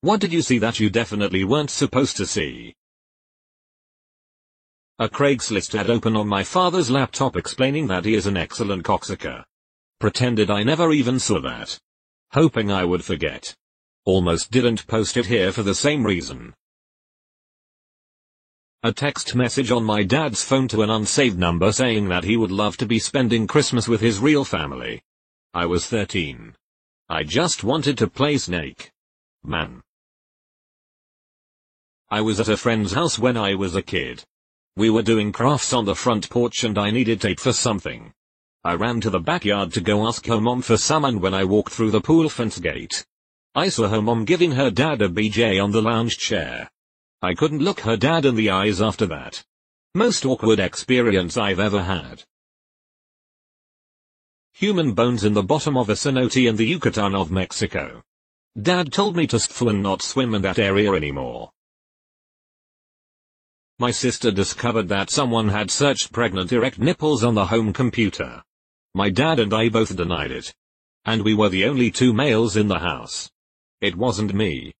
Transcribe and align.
What 0.00 0.20
did 0.20 0.32
you 0.32 0.42
see 0.42 0.58
that 0.58 0.78
you 0.78 0.90
definitely 0.90 1.44
weren't 1.44 1.70
supposed 1.70 2.16
to 2.18 2.26
see? 2.26 2.74
A 4.98 5.08
Craigslist 5.08 5.78
ad 5.78 5.90
open 5.90 6.16
on 6.16 6.26
my 6.26 6.42
father's 6.42 6.90
laptop 6.90 7.36
explaining 7.36 7.86
that 7.88 8.04
he 8.04 8.14
is 8.14 8.26
an 8.26 8.36
excellent 8.36 8.82
cocksucker. 8.82 9.44
Pretended 10.00 10.50
I 10.50 10.62
never 10.62 10.92
even 10.92 11.18
saw 11.18 11.40
that. 11.40 11.78
Hoping 12.32 12.70
I 12.70 12.84
would 12.84 13.04
forget. 13.04 13.54
Almost 14.04 14.50
didn't 14.50 14.86
post 14.86 15.16
it 15.16 15.26
here 15.26 15.52
for 15.52 15.62
the 15.62 15.74
same 15.74 16.04
reason. 16.04 16.54
A 18.82 18.92
text 18.92 19.34
message 19.34 19.70
on 19.70 19.84
my 19.84 20.02
dad's 20.02 20.44
phone 20.44 20.68
to 20.68 20.82
an 20.82 20.90
unsaved 20.90 21.38
number 21.38 21.72
saying 21.72 22.08
that 22.08 22.24
he 22.24 22.36
would 22.36 22.52
love 22.52 22.76
to 22.76 22.86
be 22.86 22.98
spending 22.98 23.46
Christmas 23.46 23.88
with 23.88 24.00
his 24.00 24.20
real 24.20 24.44
family. 24.44 25.02
I 25.52 25.66
was 25.66 25.86
13. 25.86 26.54
I 27.08 27.24
just 27.24 27.64
wanted 27.64 27.98
to 27.98 28.06
play 28.06 28.38
Snake. 28.38 28.92
Man. 29.42 29.82
I 32.08 32.20
was 32.20 32.38
at 32.38 32.48
a 32.48 32.56
friend's 32.56 32.92
house 32.92 33.18
when 33.18 33.36
I 33.36 33.56
was 33.56 33.74
a 33.74 33.82
kid. 33.82 34.22
We 34.76 34.90
were 34.90 35.02
doing 35.02 35.32
crafts 35.32 35.72
on 35.72 35.86
the 35.86 35.96
front 35.96 36.30
porch 36.30 36.62
and 36.62 36.78
I 36.78 36.90
needed 36.90 37.20
tape 37.20 37.40
for 37.40 37.52
something. 37.52 38.12
I 38.62 38.74
ran 38.74 39.00
to 39.00 39.10
the 39.10 39.18
backyard 39.18 39.72
to 39.72 39.80
go 39.80 40.06
ask 40.06 40.24
her 40.26 40.40
mom 40.40 40.62
for 40.62 40.76
some 40.76 41.04
and 41.04 41.20
when 41.20 41.34
I 41.34 41.42
walked 41.42 41.72
through 41.72 41.90
the 41.90 42.00
pool 42.00 42.28
fence 42.28 42.60
gate, 42.60 43.04
I 43.56 43.70
saw 43.70 43.88
her 43.88 44.00
mom 44.00 44.24
giving 44.24 44.52
her 44.52 44.70
dad 44.70 45.02
a 45.02 45.08
BJ 45.08 45.60
on 45.62 45.72
the 45.72 45.82
lounge 45.82 46.16
chair. 46.16 46.70
I 47.22 47.34
couldn't 47.34 47.62
look 47.62 47.80
her 47.80 47.96
dad 47.96 48.24
in 48.24 48.36
the 48.36 48.50
eyes 48.50 48.80
after 48.80 49.06
that. 49.06 49.42
Most 49.96 50.24
awkward 50.24 50.60
experience 50.60 51.36
I've 51.36 51.58
ever 51.58 51.82
had. 51.82 52.22
Human 54.52 54.92
bones 54.92 55.24
in 55.24 55.32
the 55.32 55.42
bottom 55.42 55.76
of 55.76 55.88
a 55.88 55.94
cenote 55.94 56.48
in 56.48 56.54
the 56.54 56.66
Yucatan 56.66 57.16
of 57.16 57.32
Mexico. 57.32 58.02
Dad 58.60 58.92
told 58.92 59.16
me 59.16 59.26
to 59.26 59.36
stfu 59.36 59.70
and 59.70 59.82
not 59.82 60.02
swim 60.02 60.34
in 60.34 60.42
that 60.42 60.60
area 60.60 60.92
anymore. 60.92 61.50
My 63.78 63.90
sister 63.90 64.30
discovered 64.30 64.88
that 64.88 65.10
someone 65.10 65.50
had 65.50 65.70
searched 65.70 66.10
pregnant 66.10 66.50
erect 66.50 66.78
nipples 66.78 67.22
on 67.22 67.34
the 67.34 67.44
home 67.44 67.74
computer. 67.74 68.42
My 68.94 69.10
dad 69.10 69.38
and 69.38 69.52
I 69.52 69.68
both 69.68 69.94
denied 69.94 70.30
it. 70.30 70.54
And 71.04 71.22
we 71.22 71.34
were 71.34 71.50
the 71.50 71.66
only 71.66 71.90
two 71.90 72.14
males 72.14 72.56
in 72.56 72.68
the 72.68 72.78
house. 72.78 73.30
It 73.82 73.94
wasn't 73.94 74.32
me. 74.32 74.72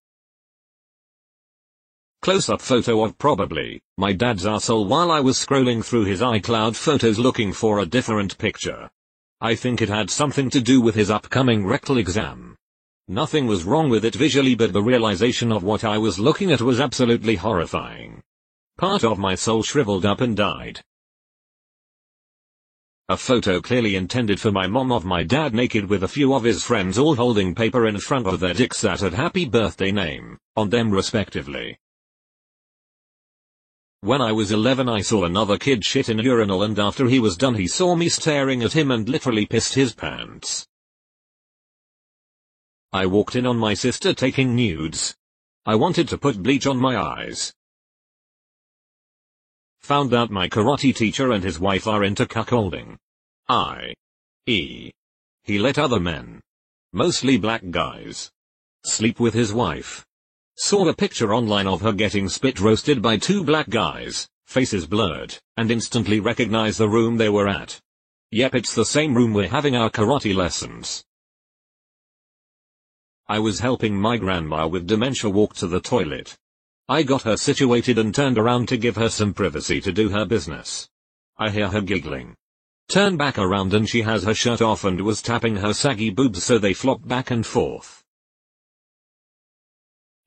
Close-up 2.23 2.63
photo 2.63 3.05
of 3.05 3.19
probably, 3.19 3.83
my 3.99 4.15
dad's 4.15 4.47
asshole 4.47 4.87
while 4.87 5.11
I 5.13 5.21
was 5.21 5.37
scrolling 5.37 5.85
through 5.85 6.07
his 6.07 6.23
iCloud 6.23 6.75
photos 6.75 7.19
looking 7.19 7.53
for 7.53 7.81
a 7.81 7.87
different 7.87 8.39
picture. 8.39 8.89
I 9.43 9.55
think 9.57 9.83
it 9.83 9.91
had 9.91 10.09
something 10.09 10.49
to 10.49 10.61
do 10.63 10.81
with 10.81 10.95
his 10.95 11.11
upcoming 11.11 11.67
rectal 11.67 11.99
exam. 11.99 12.57
Nothing 13.09 13.47
was 13.47 13.65
wrong 13.65 13.91
with 13.91 14.07
it 14.07 14.15
visually 14.15 14.55
but 14.55 14.73
the 14.73 14.83
realization 14.83 15.53
of 15.53 15.63
what 15.63 15.85
I 15.85 15.99
was 15.99 16.19
looking 16.19 16.51
at 16.51 16.63
was 16.63 16.81
absolutely 16.81 17.37
horrifying. 17.37 18.23
Part 18.79 19.05
of 19.05 19.19
my 19.19 19.35
soul 19.35 19.63
shriveled 19.63 20.05
up 20.05 20.21
and 20.21 20.37
died. 20.37 20.83
A 23.09 23.17
photo 23.17 23.61
clearly 23.61 23.97
intended 23.97 24.39
for 24.39 24.53
my 24.53 24.67
mom 24.67 24.93
of 24.93 25.05
my 25.05 25.23
dad 25.23 25.55
naked 25.55 25.89
with 25.89 26.03
a 26.03 26.09
few 26.09 26.35
of 26.35 26.43
his 26.43 26.63
friends 26.63 26.99
all 26.99 27.15
holding 27.15 27.55
paper 27.55 27.87
in 27.87 27.99
front 27.99 28.27
of 28.27 28.41
their 28.41 28.53
dicks 28.53 28.83
that 28.83 29.01
had 29.01 29.15
happy 29.15 29.47
birthday 29.47 29.93
name, 29.93 30.37
on 30.57 30.69
them 30.69 30.91
respectively. 30.91 31.79
When 34.01 34.21
I 34.21 34.33
was 34.33 34.53
11 34.53 34.89
I 34.89 35.01
saw 35.01 35.25
another 35.25 35.57
kid 35.57 35.85
shit 35.85 36.09
in 36.09 36.21
a 36.21 36.23
urinal 36.23 36.63
and 36.63 36.79
after 36.79 37.07
he 37.07 37.19
was 37.19 37.37
done 37.37 37.55
he 37.55 37.67
saw 37.67 37.95
me 37.95 38.09
staring 38.11 38.63
at 38.63 38.75
him 38.75 38.91
and 38.91 39.09
literally 39.09 39.47
pissed 39.47 39.75
his 39.75 39.95
pants. 39.95 40.67
I 42.93 43.07
walked 43.07 43.37
in 43.37 43.47
on 43.47 43.57
my 43.57 43.73
sister 43.73 44.13
taking 44.13 44.55
nudes. 44.55 45.17
I 45.65 45.77
wanted 45.77 46.09
to 46.09 46.19
put 46.19 46.43
bleach 46.43 46.67
on 46.67 46.77
my 46.77 46.97
eyes. 46.97 47.55
Found 49.87 50.13
out 50.15 50.33
my 50.33 50.49
karate 50.49 50.93
teacher 50.93 51.31
and 51.31 51.45
his 51.45 51.61
wife 51.61 51.87
are 51.87 52.03
into 52.03 52.27
cuckolding. 52.27 52.97
I. 53.49 53.95
E. 54.49 54.91
He 55.45 55.61
let 55.61 55.79
other 55.79 56.01
men. 56.01 56.41
Mostly 56.93 57.37
black 57.37 57.63
guys. 57.71 58.33
Sleep 58.85 59.21
with 59.21 59.33
his 59.33 59.53
wife. 59.53 60.05
Saw 60.57 60.89
a 60.89 60.93
picture 60.93 61.33
online 61.33 61.69
of 61.69 61.83
her 61.83 61.93
getting 61.93 62.29
spit 62.29 62.59
roasted 62.59 63.01
by 63.01 63.17
two 63.17 63.45
black 63.45 63.69
guys, 63.69 64.27
faces 64.49 64.89
blurred, 64.89 65.39
and 65.57 65.71
instantly 65.71 66.19
recognized 66.19 66.79
the 66.79 66.89
room 66.89 67.17
they 67.17 67.29
were 67.29 67.47
at. 67.47 67.79
Yep 68.33 68.57
it's 68.57 68.75
the 68.75 68.85
same 68.85 69.15
room 69.15 69.33
we're 69.35 69.47
having 69.47 69.77
our 69.77 69.89
karate 69.89 70.35
lessons. 70.35 71.05
I 73.29 73.39
was 73.39 73.61
helping 73.61 73.95
my 73.95 74.17
grandma 74.17 74.67
with 74.67 74.89
dementia 74.89 75.31
walk 75.31 75.55
to 75.59 75.69
the 75.69 75.79
toilet. 75.79 76.37
I 76.89 77.03
got 77.03 77.23
her 77.23 77.37
situated 77.37 77.99
and 77.99 78.15
turned 78.15 78.39
around 78.39 78.69
to 78.69 78.77
give 78.77 78.95
her 78.97 79.09
some 79.09 79.35
privacy 79.35 79.81
to 79.81 79.91
do 79.91 80.09
her 80.11 80.25
business. 80.25 80.89
I 81.37 81.51
hear 81.51 81.69
her 81.69 81.81
giggling. 81.81 82.37
Turn 82.89 83.17
back 83.17 83.39
around 83.39 83.75
and 83.75 83.89
she 83.89 84.03
has 84.03 84.23
her 84.23 84.35
shirt 84.35 84.63
off 84.63 84.85
and 84.85 85.01
was 85.01 85.21
tapping 85.21 85.57
her 85.57 85.73
saggy 85.73 86.11
boobs 86.11 86.45
so 86.45 86.59
they 86.59 86.73
flop 86.73 87.07
back 87.07 87.33
and 87.33 87.45
forth. 87.45 88.05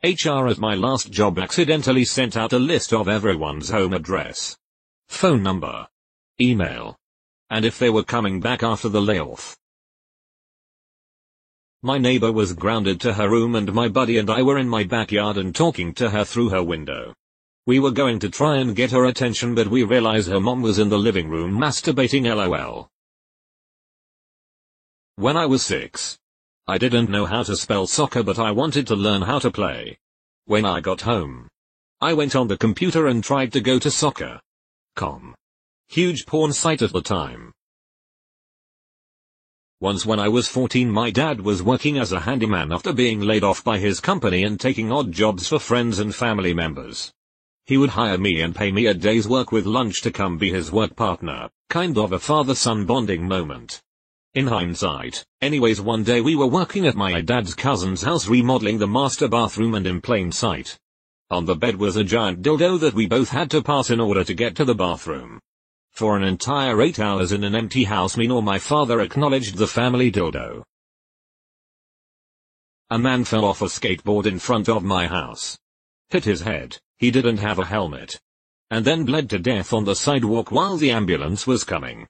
HR 0.04 0.48
at 0.48 0.60
my 0.60 0.76
last 0.76 1.12
job 1.12 1.40
accidentally 1.40 2.04
sent 2.04 2.36
out 2.36 2.54
a 2.54 2.60
list 2.60 2.94
of 2.94 3.08
everyone's 3.08 3.70
home 3.70 3.94
address, 3.94 4.58
phone 5.08 5.42
number, 5.42 5.88
email, 6.42 6.98
and 7.50 7.64
if 7.64 7.80
they 7.80 7.90
were 7.90 8.04
coming 8.04 8.42
back 8.42 8.64
after 8.64 8.90
the 8.90 9.02
layoff. 9.02 9.58
My 11.82 11.98
neighbor 11.98 12.34
was 12.34 12.52
grounded 12.52 13.00
to 13.02 13.14
her 13.14 13.30
room 13.30 13.56
and 13.56 13.72
my 13.72 13.88
buddy 13.88 14.18
and 14.18 14.30
I 14.30 14.42
were 14.42 14.58
in 14.58 14.68
my 14.68 14.84
backyard 14.84 15.38
and 15.38 15.56
talking 15.56 15.94
to 15.94 16.10
her 16.10 16.26
through 16.26 16.50
her 16.50 16.62
window. 16.62 17.14
We 17.68 17.80
were 17.80 17.92
going 17.92 18.20
to 18.20 18.30
try 18.30 18.58
and 18.58 18.76
get 18.76 18.92
her 18.92 19.06
attention 19.06 19.56
but 19.56 19.70
we 19.70 19.84
realized 19.84 20.28
her 20.28 20.42
mom 20.42 20.62
was 20.62 20.78
in 20.78 20.90
the 20.90 21.00
living 21.00 21.30
room 21.30 21.58
masturbating 21.58 22.26
lol. 22.26 22.90
When 25.16 25.38
I 25.38 25.46
was 25.46 25.64
6. 25.64 26.18
I 26.68 26.78
didn't 26.78 27.10
know 27.10 27.26
how 27.26 27.44
to 27.44 27.56
spell 27.56 27.88
soccer 27.88 28.24
but 28.24 28.40
I 28.40 28.52
wanted 28.52 28.86
to 28.88 28.96
learn 28.98 29.22
how 29.22 29.40
to 29.40 29.50
play. 29.50 30.00
When 30.48 30.66
I 30.66 30.82
got 30.82 31.00
home. 31.00 31.48
I 32.02 32.12
went 32.12 32.36
on 32.36 32.50
the 32.50 32.58
computer 32.58 33.08
and 33.08 33.24
tried 33.24 33.54
to 33.54 33.62
go 33.62 33.80
to 33.80 33.90
soccer.com. 33.90 35.34
Huge 35.88 36.26
porn 36.26 36.52
site 36.52 36.82
at 36.82 36.92
the 36.92 37.02
time. 37.02 37.54
Once 39.82 40.06
when 40.06 40.20
I 40.20 40.28
was 40.28 40.50
14 40.50 40.92
my 40.92 41.10
dad 41.10 41.40
was 41.40 41.64
working 41.64 41.98
as 41.98 42.12
a 42.12 42.20
handyman 42.20 42.74
after 42.74 42.92
being 42.92 43.22
laid 43.22 43.46
off 43.46 43.64
by 43.64 43.78
his 43.78 44.02
company 44.02 44.44
and 44.44 44.60
taking 44.60 44.92
odd 44.92 45.10
jobs 45.10 45.48
for 45.48 45.58
friends 45.58 46.00
and 46.00 46.14
family 46.14 46.54
members. 46.54 47.14
He 47.66 47.78
would 47.78 47.92
hire 47.92 48.18
me 48.18 48.42
and 48.42 48.54
pay 48.54 48.74
me 48.74 48.88
a 48.88 48.94
day's 48.94 49.26
work 49.26 49.54
with 49.54 49.66
lunch 49.66 50.02
to 50.02 50.12
come 50.12 50.38
be 50.38 50.52
his 50.52 50.70
work 50.70 50.98
partner, 50.98 51.50
kind 51.70 51.98
of 51.98 52.12
a 52.12 52.20
father-son 52.20 52.86
bonding 52.86 53.26
moment. 53.26 53.82
In 54.34 54.48
hindsight, 54.48 55.24
anyways 55.40 55.80
one 55.80 56.04
day 56.04 56.20
we 56.20 56.36
were 56.36 56.46
working 56.46 56.86
at 56.86 56.98
my 56.98 57.22
dad's 57.22 57.56
cousin's 57.56 58.02
house 58.02 58.28
remodeling 58.28 58.80
the 58.80 58.88
master 58.88 59.30
bathroom 59.30 59.76
and 59.76 59.88
in 59.88 60.02
plain 60.02 60.34
sight. 60.34 60.78
On 61.30 61.46
the 61.46 61.56
bed 61.56 61.78
was 61.78 61.96
a 61.96 62.04
giant 62.04 62.42
dildo 62.42 62.78
that 62.82 62.96
we 62.96 63.08
both 63.08 63.30
had 63.30 63.50
to 63.52 63.64
pass 63.64 63.90
in 63.90 64.02
order 64.02 64.26
to 64.26 64.34
get 64.34 64.58
to 64.58 64.66
the 64.66 64.76
bathroom. 64.76 65.40
For 65.92 66.16
an 66.16 66.24
entire 66.24 66.82
eight 66.82 67.00
hours 67.00 67.32
in 67.32 67.44
an 67.44 67.56
empty 67.56 67.84
house 67.84 68.16
me 68.16 68.28
nor 68.28 68.42
my 68.42 68.60
father 68.60 69.02
acknowledged 69.02 69.58
the 69.58 69.68
family 69.68 70.12
dildo. 70.12 70.64
A 72.90 72.98
man 72.98 73.24
fell 73.24 73.46
off 73.46 73.62
a 73.62 73.66
skateboard 73.66 74.26
in 74.26 74.40
front 74.40 74.68
of 74.70 74.84
my 74.84 75.08
house. 75.08 75.58
Hit 76.10 76.26
his 76.26 76.42
head, 76.42 76.78
he 76.98 77.12
didn't 77.12 77.38
have 77.38 77.60
a 77.60 77.66
helmet. 77.66 78.20
And 78.72 78.86
then 78.86 79.06
bled 79.06 79.30
to 79.32 79.40
death 79.40 79.74
on 79.74 79.86
the 79.86 79.96
sidewalk 79.96 80.52
while 80.52 80.78
the 80.78 80.92
ambulance 80.92 81.46
was 81.46 81.64
coming. 81.64 82.08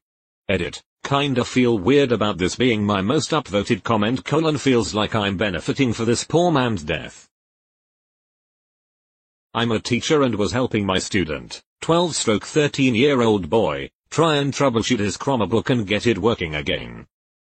Edit. 0.48 0.82
Kinda 1.04 1.44
feel 1.46 1.80
weird 1.80 2.12
about 2.12 2.38
this 2.38 2.56
being 2.56 2.86
my 2.86 3.02
most 3.02 3.32
upvoted 3.32 3.84
comment 3.84 4.26
colon 4.26 4.58
feels 4.58 4.94
like 4.94 5.16
I'm 5.16 5.38
benefiting 5.38 5.94
for 5.94 6.06
this 6.06 6.24
poor 6.24 6.52
man's 6.52 6.84
death. 6.84 7.28
I'm 9.54 9.72
a 9.72 9.80
teacher 9.80 10.22
and 10.22 10.36
was 10.36 10.52
helping 10.52 10.86
my 10.86 11.00
student, 11.00 11.64
12 11.82 12.16
stroke 12.16 12.46
13 12.46 12.94
year 12.94 13.22
old 13.22 13.50
boy, 13.50 13.90
try 14.10 14.36
and 14.36 14.54
troubleshoot 14.54 15.00
his 15.00 15.18
Chromebook 15.18 15.70
and 15.70 15.88
get 15.88 16.06
it 16.06 16.18
working 16.18 16.56
again. 16.56 17.08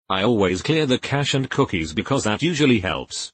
I 0.09 0.23
always 0.23 0.61
clear 0.61 0.85
the 0.85 0.97
cache 0.97 1.33
and 1.33 1.49
cookies 1.49 1.93
because 1.93 2.23
that 2.23 2.41
usually 2.41 2.79
helps. 2.79 3.31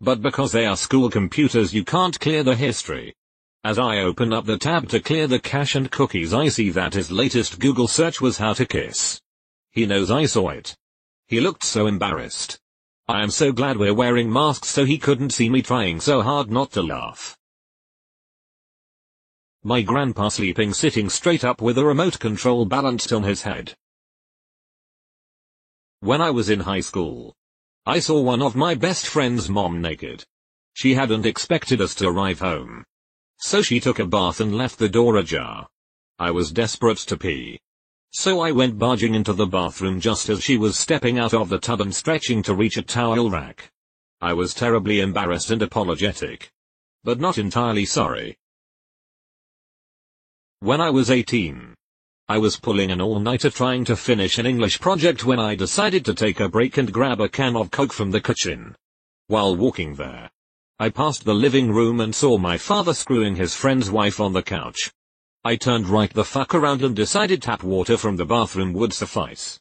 But 0.00 0.22
because 0.22 0.52
they 0.52 0.66
are 0.66 0.76
school 0.76 1.10
computers 1.10 1.72
you 1.74 1.84
can't 1.84 2.18
clear 2.18 2.42
the 2.42 2.56
history. 2.56 3.14
As 3.62 3.78
I 3.78 3.98
open 3.98 4.32
up 4.32 4.46
the 4.46 4.58
tab 4.58 4.88
to 4.88 5.00
clear 5.00 5.26
the 5.26 5.38
cache 5.38 5.74
and 5.74 5.90
cookies 5.90 6.32
I 6.32 6.48
see 6.48 6.70
that 6.70 6.94
his 6.94 7.10
latest 7.10 7.60
Google 7.60 7.88
search 7.88 8.20
was 8.20 8.38
how 8.38 8.54
to 8.54 8.66
kiss. 8.66 9.20
He 9.72 9.86
knows 9.86 10.10
I 10.10 10.26
saw 10.26 10.48
it. 10.48 10.76
He 11.26 11.40
looked 11.40 11.62
so 11.62 11.86
embarrassed. 11.86 12.58
I 13.06 13.22
am 13.22 13.30
so 13.30 13.52
glad 13.52 13.76
we're 13.76 13.94
wearing 13.94 14.32
masks 14.32 14.68
so 14.68 14.84
he 14.84 14.98
couldn't 14.98 15.30
see 15.30 15.50
me 15.50 15.62
trying 15.62 16.00
so 16.00 16.22
hard 16.22 16.50
not 16.50 16.72
to 16.72 16.82
laugh. 16.82 17.36
My 19.64 19.82
grandpa 19.82 20.28
sleeping 20.28 20.72
sitting 20.72 21.10
straight 21.10 21.42
up 21.42 21.60
with 21.60 21.78
a 21.78 21.84
remote 21.84 22.20
control 22.20 22.64
balanced 22.64 23.12
on 23.12 23.24
his 23.24 23.42
head. 23.42 23.74
When 26.00 26.20
I 26.20 26.30
was 26.30 26.48
in 26.48 26.60
high 26.60 26.80
school, 26.80 27.34
I 27.84 27.98
saw 27.98 28.20
one 28.20 28.40
of 28.40 28.54
my 28.54 28.76
best 28.76 29.06
friend's 29.06 29.48
mom 29.48 29.80
naked. 29.80 30.24
She 30.74 30.94
hadn't 30.94 31.26
expected 31.26 31.80
us 31.80 31.92
to 31.96 32.08
arrive 32.08 32.38
home. 32.38 32.84
So 33.38 33.60
she 33.60 33.80
took 33.80 33.98
a 33.98 34.06
bath 34.06 34.40
and 34.40 34.56
left 34.56 34.78
the 34.78 34.88
door 34.88 35.16
ajar. 35.16 35.66
I 36.20 36.30
was 36.30 36.52
desperate 36.52 36.98
to 36.98 37.16
pee. 37.16 37.58
So 38.12 38.40
I 38.40 38.52
went 38.52 38.78
barging 38.78 39.14
into 39.14 39.32
the 39.32 39.46
bathroom 39.46 40.00
just 40.00 40.28
as 40.28 40.42
she 40.42 40.56
was 40.56 40.78
stepping 40.78 41.18
out 41.18 41.34
of 41.34 41.48
the 41.48 41.58
tub 41.58 41.80
and 41.80 41.94
stretching 41.94 42.44
to 42.44 42.54
reach 42.54 42.76
a 42.76 42.82
towel 42.82 43.28
rack. 43.28 43.72
I 44.20 44.34
was 44.34 44.54
terribly 44.54 45.00
embarrassed 45.00 45.50
and 45.50 45.62
apologetic. 45.62 46.52
But 47.02 47.18
not 47.18 47.38
entirely 47.38 47.86
sorry. 47.86 48.36
When 50.60 50.80
I 50.80 50.90
was 50.90 51.08
18, 51.08 51.72
I 52.28 52.38
was 52.38 52.58
pulling 52.58 52.90
an 52.90 53.00
all-nighter 53.00 53.48
trying 53.48 53.84
to 53.84 53.94
finish 53.94 54.38
an 54.38 54.46
English 54.46 54.80
project 54.80 55.24
when 55.24 55.38
I 55.38 55.54
decided 55.54 56.04
to 56.06 56.14
take 56.14 56.40
a 56.40 56.48
break 56.48 56.78
and 56.78 56.92
grab 56.92 57.20
a 57.20 57.28
can 57.28 57.54
of 57.54 57.70
Coke 57.70 57.92
from 57.92 58.10
the 58.10 58.20
kitchen. 58.20 58.74
While 59.28 59.54
walking 59.54 59.94
there, 59.94 60.28
I 60.80 60.88
passed 60.88 61.24
the 61.24 61.32
living 61.32 61.70
room 61.70 62.00
and 62.00 62.12
saw 62.12 62.38
my 62.38 62.58
father 62.58 62.92
screwing 62.92 63.36
his 63.36 63.54
friend's 63.54 63.88
wife 63.88 64.18
on 64.18 64.32
the 64.32 64.42
couch. 64.42 64.90
I 65.44 65.54
turned 65.54 65.86
right 65.86 66.12
the 66.12 66.24
fuck 66.24 66.56
around 66.56 66.82
and 66.82 66.96
decided 66.96 67.40
tap 67.40 67.62
water 67.62 67.96
from 67.96 68.16
the 68.16 68.26
bathroom 68.26 68.72
would 68.72 68.92
suffice. 68.92 69.60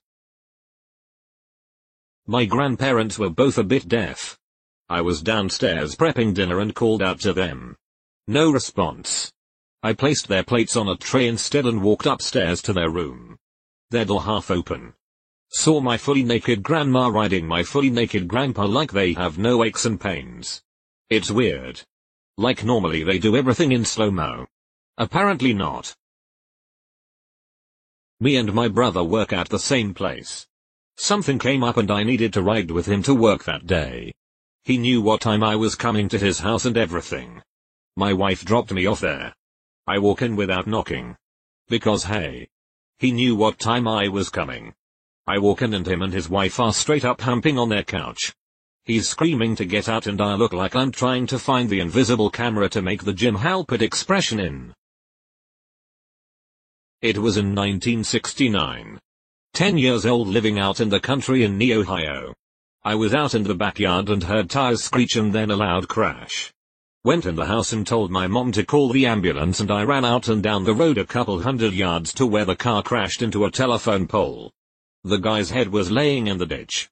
My 2.25 2.45
grandparents 2.45 3.19
were 3.19 3.29
both 3.29 3.59
a 3.59 3.63
bit 3.63 3.87
deaf. 3.87 4.35
I 4.89 5.01
was 5.01 5.21
downstairs 5.21 5.95
prepping 5.95 6.33
dinner 6.33 6.59
and 6.59 6.73
called 6.73 7.03
out 7.03 7.19
to 7.19 7.33
them. 7.33 7.75
No 8.27 8.49
response. 8.49 9.31
I 9.83 9.93
placed 9.93 10.27
their 10.27 10.43
plates 10.43 10.75
on 10.75 10.87
a 10.87 10.95
tray 10.95 11.27
instead 11.27 11.65
and 11.65 11.81
walked 11.81 12.05
upstairs 12.05 12.61
to 12.63 12.73
their 12.73 12.89
room. 12.89 13.37
Their 13.91 14.05
door 14.05 14.23
half 14.23 14.49
open. 14.49 14.93
Saw 15.49 15.79
my 15.79 15.97
fully 15.97 16.23
naked 16.23 16.63
grandma 16.63 17.07
riding 17.07 17.47
my 17.47 17.63
fully 17.63 17.89
naked 17.89 18.27
grandpa 18.27 18.65
like 18.65 18.91
they 18.91 19.13
have 19.13 19.37
no 19.37 19.63
aches 19.63 19.85
and 19.85 19.99
pains. 19.99 20.61
It's 21.09 21.31
weird. 21.31 21.81
Like 22.37 22.63
normally 22.63 23.03
they 23.03 23.17
do 23.17 23.35
everything 23.35 23.71
in 23.71 23.85
slow-mo. 23.85 24.47
Apparently 24.97 25.53
not. 25.53 25.95
Me 28.19 28.35
and 28.35 28.51
my 28.53 28.67
brother 28.67 29.03
work 29.03 29.31
at 29.31 29.49
the 29.49 29.59
same 29.59 29.93
place. 29.93 30.47
Something 30.97 31.37
came 31.37 31.63
up 31.63 31.77
and 31.77 31.91
I 31.91 32.03
needed 32.03 32.33
to 32.33 32.41
ride 32.41 32.71
with 32.71 32.87
him 32.87 33.03
to 33.03 33.13
work 33.13 33.43
that 33.43 33.67
day. 33.67 34.11
He 34.63 34.77
knew 34.77 35.01
what 35.01 35.21
time 35.21 35.43
I 35.43 35.55
was 35.55 35.75
coming 35.75 36.09
to 36.09 36.17
his 36.17 36.39
house 36.39 36.65
and 36.65 36.75
everything. 36.75 37.41
My 37.95 38.11
wife 38.11 38.43
dropped 38.43 38.71
me 38.71 38.85
off 38.85 38.99
there. 38.99 39.33
I 39.87 39.99
walk 39.99 40.21
in 40.21 40.35
without 40.35 40.67
knocking. 40.67 41.15
Because 41.69 42.03
hey. 42.03 42.49
He 42.99 43.11
knew 43.11 43.35
what 43.35 43.57
time 43.57 43.87
I 43.87 44.09
was 44.09 44.29
coming. 44.29 44.73
I 45.25 45.37
walk 45.37 45.61
in 45.61 45.73
and 45.73 45.87
him 45.87 46.01
and 46.01 46.13
his 46.13 46.29
wife 46.29 46.59
are 46.59 46.73
straight 46.73 47.05
up 47.05 47.21
humping 47.21 47.57
on 47.57 47.69
their 47.69 47.83
couch. 47.83 48.33
He's 48.83 49.07
screaming 49.07 49.55
to 49.57 49.65
get 49.65 49.87
out 49.87 50.07
and 50.07 50.21
I 50.21 50.35
look 50.35 50.53
like 50.53 50.75
I'm 50.75 50.91
trying 50.91 51.27
to 51.27 51.39
find 51.39 51.69
the 51.69 51.79
invisible 51.79 52.29
camera 52.29 52.69
to 52.69 52.81
make 52.81 53.03
the 53.03 53.13
Jim 53.13 53.37
Halpert 53.37 53.81
expression 53.81 54.39
in. 54.39 54.73
It 57.01 57.17
was 57.17 57.37
in 57.37 57.55
1969. 57.55 58.99
Ten 59.53 59.77
years 59.77 60.05
old 60.05 60.27
living 60.27 60.59
out 60.59 60.79
in 60.79 60.89
the 60.89 60.99
country 60.99 61.43
in 61.43 61.61
Ohio. 61.71 62.33
I 62.83 62.95
was 62.95 63.13
out 63.13 63.35
in 63.35 63.43
the 63.43 63.55
backyard 63.55 64.09
and 64.09 64.23
heard 64.23 64.49
tires 64.49 64.83
screech 64.83 65.15
and 65.15 65.33
then 65.33 65.51
a 65.51 65.55
loud 65.55 65.87
crash. 65.87 66.53
Went 67.07 67.25
in 67.25 67.35
the 67.35 67.45
house 67.45 67.71
and 67.71 67.87
told 67.87 68.11
my 68.11 68.27
mom 68.27 68.51
to 68.51 68.65
call 68.65 68.89
the 68.89 69.05
ambulance 69.05 69.61
and 69.61 69.71
I 69.71 69.83
ran 69.83 70.03
out 70.03 70.27
and 70.27 70.43
down 70.43 70.65
the 70.65 70.73
road 70.73 70.97
a 70.97 71.05
couple 71.05 71.41
hundred 71.41 71.71
yards 71.71 72.13
to 72.15 72.25
where 72.25 72.43
the 72.43 72.53
car 72.53 72.83
crashed 72.83 73.21
into 73.21 73.45
a 73.45 73.49
telephone 73.49 74.07
pole. 74.07 74.51
The 75.05 75.15
guy's 75.15 75.49
head 75.49 75.69
was 75.69 75.89
laying 75.89 76.27
in 76.27 76.37
the 76.37 76.45
ditch. 76.45 76.89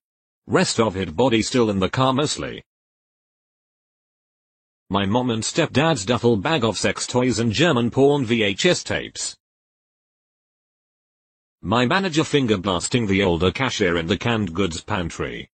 Rest 0.48 0.80
of 0.80 0.94
his 0.94 1.12
body 1.12 1.42
still 1.42 1.70
in 1.70 1.80
the 1.80 1.90
car 1.90 2.14
mostly. 2.14 2.64
My 4.90 5.06
mom 5.06 5.32
and 5.32 5.44
stepdad's 5.44 6.06
duffel 6.06 6.38
bag 6.38 6.64
of 6.64 6.78
sex 6.78 7.06
toys 7.06 7.40
and 7.40 7.52
German 7.52 7.92
porn 7.92 8.26
VHS 8.26 8.86
tapes. 8.86 9.36
My 11.62 11.86
manager 11.86 12.24
finger 12.24 12.58
blasting 12.58 13.08
the 13.08 13.22
older 13.22 13.52
cashier 13.52 13.98
in 13.98 14.08
the 14.08 14.18
canned 14.18 14.54
goods 14.54 14.80
pantry. 14.80 15.50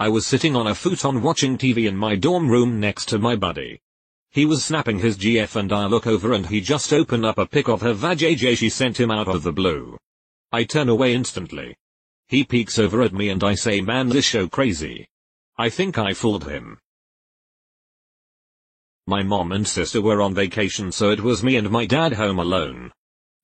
I 0.00 0.08
was 0.08 0.26
sitting 0.26 0.56
on 0.56 0.66
a 0.66 0.74
futon 0.74 1.20
watching 1.20 1.58
TV 1.58 1.86
in 1.86 1.94
my 1.94 2.16
dorm 2.16 2.48
room 2.48 2.80
next 2.80 3.04
to 3.10 3.18
my 3.18 3.36
buddy. 3.36 3.82
He 4.30 4.46
was 4.46 4.64
snapping 4.64 4.98
his 4.98 5.18
GF 5.18 5.56
and 5.56 5.70
I 5.74 5.84
look 5.84 6.06
over 6.06 6.32
and 6.32 6.46
he 6.46 6.62
just 6.62 6.90
opened 6.90 7.26
up 7.26 7.36
a 7.36 7.44
pic 7.44 7.68
of 7.68 7.82
her 7.82 7.92
vajayjay 7.92 8.56
she 8.56 8.70
sent 8.70 8.98
him 8.98 9.10
out 9.10 9.28
of 9.28 9.42
the 9.42 9.52
blue. 9.52 9.98
I 10.52 10.64
turn 10.64 10.88
away 10.88 11.12
instantly. 11.12 11.76
He 12.28 12.44
peeks 12.44 12.78
over 12.78 13.02
at 13.02 13.12
me 13.12 13.28
and 13.28 13.44
I 13.44 13.54
say 13.54 13.82
man 13.82 14.08
this 14.08 14.24
show 14.24 14.48
crazy. 14.48 15.06
I 15.58 15.68
think 15.68 15.98
I 15.98 16.14
fooled 16.14 16.48
him. 16.48 16.78
My 19.06 19.22
mom 19.22 19.52
and 19.52 19.68
sister 19.68 20.00
were 20.00 20.22
on 20.22 20.32
vacation 20.32 20.92
so 20.92 21.10
it 21.10 21.20
was 21.20 21.44
me 21.44 21.56
and 21.56 21.68
my 21.68 21.84
dad 21.84 22.14
home 22.14 22.38
alone. 22.38 22.90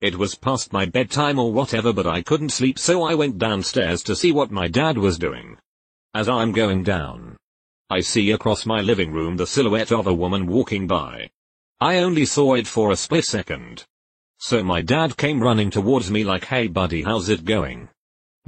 It 0.00 0.16
was 0.16 0.34
past 0.34 0.72
my 0.72 0.86
bedtime 0.86 1.38
or 1.38 1.52
whatever 1.52 1.92
but 1.92 2.06
I 2.06 2.22
couldn't 2.22 2.48
sleep 2.48 2.78
so 2.78 3.02
I 3.02 3.14
went 3.14 3.36
downstairs 3.36 4.02
to 4.04 4.16
see 4.16 4.32
what 4.32 4.50
my 4.50 4.68
dad 4.68 4.96
was 4.96 5.18
doing. 5.18 5.58
As 6.16 6.30
I'm 6.30 6.50
going 6.50 6.82
down, 6.82 7.36
I 7.90 8.00
see 8.00 8.30
across 8.30 8.64
my 8.64 8.80
living 8.80 9.12
room 9.12 9.36
the 9.36 9.46
silhouette 9.46 9.92
of 9.92 10.06
a 10.06 10.14
woman 10.14 10.46
walking 10.46 10.86
by. 10.86 11.28
I 11.78 11.98
only 11.98 12.24
saw 12.24 12.54
it 12.54 12.66
for 12.66 12.90
a 12.90 12.96
split 12.96 13.26
second. 13.26 13.84
So 14.38 14.64
my 14.64 14.80
dad 14.80 15.18
came 15.18 15.42
running 15.42 15.68
towards 15.68 16.10
me 16.10 16.24
like 16.24 16.46
hey 16.46 16.68
buddy 16.68 17.02
how's 17.02 17.28
it 17.28 17.44
going? 17.44 17.90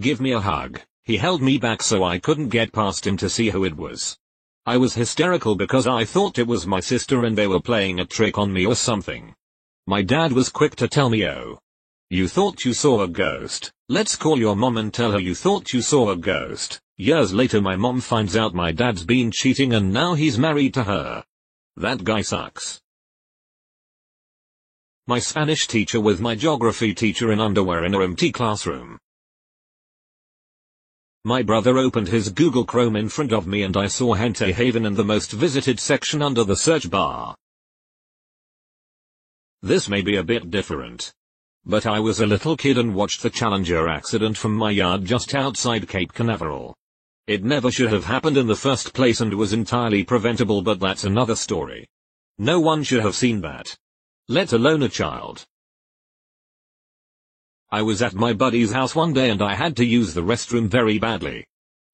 Give 0.01 0.19
me 0.19 0.33
a 0.33 0.41
hug. 0.41 0.81
He 1.05 1.19
held 1.19 1.43
me 1.43 1.59
back 1.59 1.83
so 1.83 2.05
I 2.05 2.19
couldn't 2.19 2.49
get 2.49 2.73
past 2.73 3.07
him 3.07 3.19
to 3.19 3.29
see 3.29 3.51
who 3.51 3.67
it 3.67 3.77
was. 3.77 4.17
I 4.65 4.79
was 4.79 4.95
hysterical 4.95 5.55
because 5.55 5.87
I 5.87 6.07
thought 6.07 6.39
it 6.39 6.47
was 6.47 6.67
my 6.67 6.81
sister 6.81 7.27
and 7.27 7.37
they 7.37 7.49
were 7.49 7.61
playing 7.61 8.01
a 8.01 8.07
trick 8.07 8.39
on 8.39 8.51
me 8.51 8.65
or 8.65 8.77
something. 8.77 9.35
My 9.87 10.01
dad 10.01 10.33
was 10.33 10.49
quick 10.49 10.75
to 10.77 10.89
tell 10.89 11.11
me 11.11 11.29
oh. 11.29 11.59
You 12.11 12.27
thought 12.27 12.65
you 12.65 12.73
saw 12.73 13.03
a 13.03 13.09
ghost, 13.09 13.71
let's 13.91 14.17
call 14.17 14.39
your 14.39 14.57
mom 14.57 14.79
and 14.79 14.95
tell 14.95 15.13
her 15.13 15.21
you 15.21 15.35
thought 15.35 15.75
you 15.75 15.83
saw 15.83 16.11
a 16.11 16.17
ghost. 16.17 16.81
Years 16.97 17.35
later 17.35 17.61
my 17.61 17.77
mom 17.77 18.01
finds 18.01 18.35
out 18.35 18.55
my 18.55 18.73
dad's 18.73 19.05
been 19.05 19.31
cheating 19.31 19.75
and 19.75 19.93
now 19.93 20.15
he's 20.15 20.39
married 20.39 20.73
to 20.75 20.85
her. 20.85 21.23
That 21.77 22.05
guy 22.05 22.23
sucks. 22.23 22.81
My 25.07 25.19
Spanish 25.19 25.67
teacher 25.67 26.01
with 26.01 26.19
my 26.19 26.35
geography 26.35 26.95
teacher 26.95 27.31
in 27.31 27.41
underwear 27.41 27.85
in 27.85 27.95
a 27.95 28.03
empty 28.03 28.33
classroom. 28.33 28.99
My 31.27 31.43
brother 31.43 31.77
opened 31.77 32.09
his 32.09 32.31
Google 32.31 32.65
Chrome 32.65 32.97
in 32.97 33.11
front 33.11 33.35
of 33.35 33.47
me 33.47 33.65
and 33.65 33.77
I 33.77 33.87
saw 33.87 34.17
Hentai 34.17 34.55
Haven 34.55 34.87
in 34.87 34.95
the 34.95 35.05
most 35.05 35.33
visited 35.33 35.79
section 35.79 36.23
under 36.23 36.43
the 36.43 36.57
search 36.57 36.89
bar. 36.89 37.37
This 39.61 39.91
may 39.91 40.01
be 40.01 40.17
a 40.17 40.25
bit 40.25 40.51
different. 40.51 41.13
But 41.71 41.85
I 41.85 42.01
was 42.01 42.21
a 42.21 42.27
little 42.27 42.57
kid 42.57 42.79
and 42.79 42.95
watched 42.95 43.23
the 43.23 43.29
Challenger 43.29 43.89
accident 43.89 44.39
from 44.39 44.55
my 44.55 44.71
yard 44.71 45.05
just 45.05 45.35
outside 45.35 45.87
Cape 45.87 46.15
Canaveral. 46.15 46.75
It 47.27 47.45
never 47.45 47.71
should 47.71 47.93
have 47.93 48.07
happened 48.07 48.39
in 48.39 48.47
the 48.47 48.57
first 48.57 48.95
place 48.95 49.21
and 49.21 49.35
was 49.35 49.53
entirely 49.53 50.03
preventable 50.03 50.63
but 50.63 50.81
that's 50.81 51.05
another 51.05 51.37
story. 51.37 51.87
No 52.39 52.59
one 52.59 52.85
should 52.85 53.03
have 53.03 53.15
seen 53.15 53.43
that. 53.43 53.77
Let 54.29 54.55
alone 54.55 54.83
a 54.83 54.89
child. 54.89 55.45
I 57.71 57.83
was 57.83 58.01
at 58.01 58.15
my 58.15 58.33
buddy's 58.33 58.73
house 58.73 58.95
one 58.95 59.13
day 59.13 59.29
and 59.29 59.43
I 59.43 59.55
had 59.55 59.77
to 59.77 59.85
use 59.85 60.15
the 60.15 60.23
restroom 60.23 60.69
very 60.69 60.99
badly. 60.99 61.45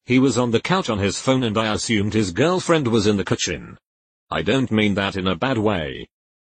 He 0.07 0.21
was 0.21 0.39
on 0.39 0.53
the 0.53 0.61
couch 0.61 0.89
on 0.89 1.01
his 1.01 1.19
phone 1.19 1.43
and 1.43 1.59
I 1.59 1.75
assumed 1.75 2.15
his 2.15 2.31
girlfriend 2.31 2.87
was 2.87 3.09
in 3.09 3.17
the 3.17 3.25
kitchen. 3.25 3.77
I 4.31 4.43
don't 4.43 4.71
mean 4.71 4.95
that 4.95 5.17
in 5.17 5.27
a 5.27 5.35
bad 5.35 5.59
way. 5.59 6.07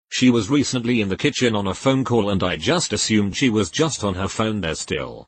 She 0.10 0.30
was 0.30 0.50
recently 0.50 1.02
in 1.02 1.10
the 1.10 1.18
kitchen 1.18 1.56
on 1.56 1.68
a 1.68 1.74
phone 1.74 2.04
call 2.04 2.30
and 2.30 2.44
I 2.44 2.58
just 2.58 2.94
assumed 2.94 3.36
she 3.36 3.50
was 3.50 3.70
just 3.70 4.04
on 4.04 4.16
her 4.16 4.28
phone 4.28 4.62
there 4.62 4.76
still. 4.76 5.28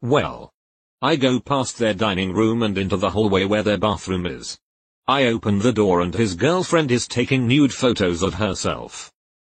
Well. 0.00 0.52
I 1.00 1.16
go 1.16 1.40
past 1.40 1.78
their 1.78 1.94
dining 1.94 2.32
room 2.32 2.62
and 2.62 2.76
into 2.76 2.96
the 2.96 3.10
hallway 3.10 3.44
where 3.44 3.62
their 3.62 3.78
bathroom 3.78 4.26
is. 4.26 4.58
I 5.06 5.26
open 5.26 5.60
the 5.60 5.72
door 5.72 6.00
and 6.02 6.14
his 6.14 6.34
girlfriend 6.34 6.90
is 6.90 7.08
taking 7.08 7.46
nude 7.46 7.72
photos 7.72 8.22
of 8.22 8.34
herself. 8.34 9.10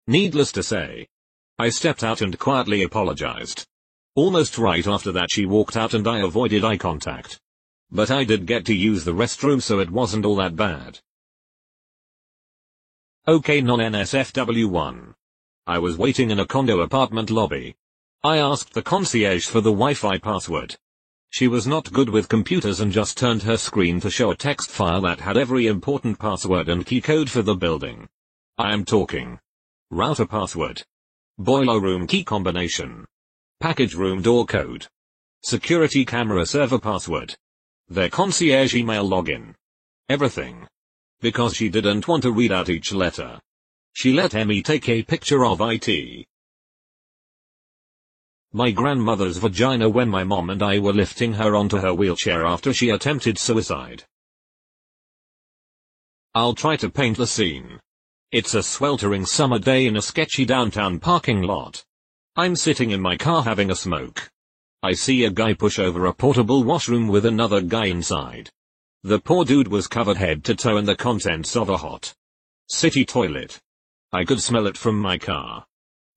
Needless 0.06 0.52
to 0.52 0.62
say. 0.62 1.06
I 1.58 1.68
stepped 1.68 2.02
out 2.02 2.20
and 2.20 2.38
quietly 2.38 2.82
apologized. 2.82 3.66
Almost 4.16 4.58
right 4.58 4.86
after 4.86 5.12
that 5.12 5.30
she 5.30 5.46
walked 5.46 5.76
out 5.76 5.94
and 5.94 6.06
I 6.08 6.20
avoided 6.20 6.64
eye 6.64 6.76
contact. 6.76 7.40
But 7.90 8.10
I 8.10 8.24
did 8.24 8.46
get 8.46 8.64
to 8.66 8.74
use 8.74 9.04
the 9.04 9.12
restroom 9.12 9.62
so 9.62 9.78
it 9.78 9.90
wasn't 9.90 10.24
all 10.24 10.36
that 10.36 10.56
bad. 10.56 10.98
Okay 13.26 13.62
non-NSFW1. 13.62 15.14
I 15.66 15.78
was 15.78 15.96
waiting 15.96 16.30
in 16.30 16.40
a 16.40 16.46
condo 16.46 16.80
apartment 16.80 17.30
lobby. 17.30 17.74
I 18.22 18.36
asked 18.36 18.74
the 18.74 18.82
concierge 18.82 19.46
for 19.46 19.62
the 19.62 19.72
Wi-Fi 19.72 20.18
password. 20.18 20.76
She 21.30 21.48
was 21.48 21.66
not 21.66 21.90
good 21.90 22.10
with 22.10 22.28
computers 22.28 22.80
and 22.80 22.92
just 22.92 23.16
turned 23.16 23.42
her 23.44 23.56
screen 23.56 23.98
to 24.00 24.10
show 24.10 24.30
a 24.30 24.36
text 24.36 24.70
file 24.70 25.00
that 25.00 25.20
had 25.20 25.38
every 25.38 25.68
important 25.68 26.18
password 26.18 26.68
and 26.68 26.84
key 26.84 27.00
code 27.00 27.30
for 27.30 27.40
the 27.40 27.54
building. 27.54 28.06
I 28.58 28.74
am 28.74 28.84
talking. 28.84 29.38
Router 29.90 30.26
password. 30.26 30.82
Boiler 31.38 31.80
room 31.80 32.06
key 32.06 32.24
combination. 32.24 33.06
Package 33.58 33.94
room 33.94 34.20
door 34.20 34.44
code. 34.44 34.86
Security 35.42 36.04
camera 36.04 36.44
server 36.44 36.78
password. 36.78 37.34
Their 37.88 38.10
concierge 38.10 38.74
email 38.74 39.08
login. 39.08 39.54
Everything 40.10 40.68
because 41.24 41.56
she 41.56 41.70
didn't 41.70 42.06
want 42.06 42.22
to 42.22 42.30
read 42.30 42.52
out 42.52 42.68
each 42.68 42.92
letter. 42.92 43.40
She 43.94 44.12
let 44.12 44.34
Emmy 44.34 44.60
take 44.60 44.90
a 44.90 45.02
picture 45.02 45.46
of 45.46 45.58
it. 45.62 46.26
My 48.52 48.70
grandmother's 48.70 49.38
vagina 49.38 49.88
when 49.88 50.10
my 50.10 50.22
mom 50.22 50.50
and 50.50 50.62
I 50.62 50.80
were 50.80 50.92
lifting 50.92 51.32
her 51.32 51.56
onto 51.56 51.78
her 51.78 51.94
wheelchair 51.94 52.44
after 52.44 52.74
she 52.74 52.90
attempted 52.90 53.38
suicide. 53.38 54.04
I'll 56.34 56.54
try 56.54 56.76
to 56.76 56.90
paint 56.90 57.16
the 57.16 57.26
scene. 57.26 57.80
It's 58.30 58.52
a 58.52 58.62
sweltering 58.62 59.24
summer 59.24 59.58
day 59.58 59.86
in 59.86 59.96
a 59.96 60.02
sketchy 60.02 60.44
downtown 60.44 60.98
parking 60.98 61.40
lot. 61.40 61.82
I'm 62.36 62.54
sitting 62.54 62.90
in 62.90 63.00
my 63.00 63.16
car 63.16 63.44
having 63.44 63.70
a 63.70 63.76
smoke. 63.76 64.30
I 64.82 64.92
see 64.92 65.24
a 65.24 65.30
guy 65.30 65.54
push 65.54 65.78
over 65.78 66.04
a 66.04 66.12
portable 66.12 66.64
washroom 66.64 67.08
with 67.08 67.24
another 67.24 67.62
guy 67.62 67.86
inside. 67.86 68.50
The 69.06 69.18
poor 69.18 69.44
dude 69.44 69.68
was 69.68 69.86
covered 69.86 70.16
head 70.16 70.44
to 70.44 70.54
toe 70.54 70.78
in 70.78 70.86
the 70.86 70.96
contents 70.96 71.56
of 71.56 71.68
a 71.68 71.76
hot 71.76 72.14
city 72.68 73.04
toilet. 73.04 73.60
I 74.14 74.24
could 74.24 74.40
smell 74.40 74.66
it 74.66 74.78
from 74.78 74.98
my 74.98 75.18
car. 75.18 75.66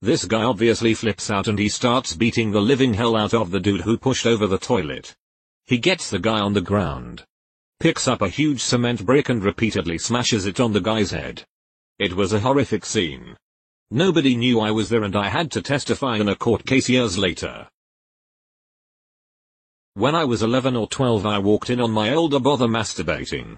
This 0.02 0.24
guy 0.24 0.44
obviously 0.44 0.94
flips 0.94 1.30
out 1.30 1.50
and 1.50 1.60
he 1.60 1.68
starts 1.68 2.16
beating 2.16 2.52
the 2.52 2.62
living 2.62 2.94
hell 2.94 3.18
out 3.18 3.34
of 3.34 3.52
the 3.52 3.60
dude 3.60 3.82
who 3.82 3.98
pushed 3.98 4.26
over 4.26 4.48
the 4.48 4.58
toilet. 4.58 5.18
He 5.66 5.80
gets 5.80 6.10
the 6.10 6.18
guy 6.18 6.40
on 6.40 6.54
the 6.54 6.62
ground. 6.62 7.26
Picks 7.82 8.08
up 8.08 8.22
a 8.22 8.30
huge 8.30 8.62
cement 8.62 9.06
brick 9.06 9.28
and 9.28 9.44
repeatedly 9.44 9.98
smashes 9.98 10.46
it 10.46 10.62
on 10.62 10.72
the 10.72 10.80
guy's 10.80 11.12
head. 11.12 11.44
It 12.00 12.14
was 12.14 12.32
a 12.32 12.40
horrific 12.40 12.86
scene. 12.86 13.36
Nobody 13.92 14.38
knew 14.38 14.62
I 14.62 14.72
was 14.72 14.88
there 14.88 15.04
and 15.04 15.18
I 15.18 15.28
had 15.28 15.52
to 15.52 15.62
testify 15.62 16.20
in 16.20 16.30
a 16.30 16.38
court 16.38 16.66
case 16.66 16.88
years 16.88 17.18
later. 17.18 17.68
When 19.98 20.14
I 20.14 20.26
was 20.26 20.44
11 20.44 20.76
or 20.76 20.88
12 20.88 21.26
I 21.26 21.40
walked 21.40 21.72
in 21.72 21.82
on 21.82 21.90
my 21.90 22.14
older 22.14 22.40
brother 22.40 22.68
masturbating. 22.68 23.58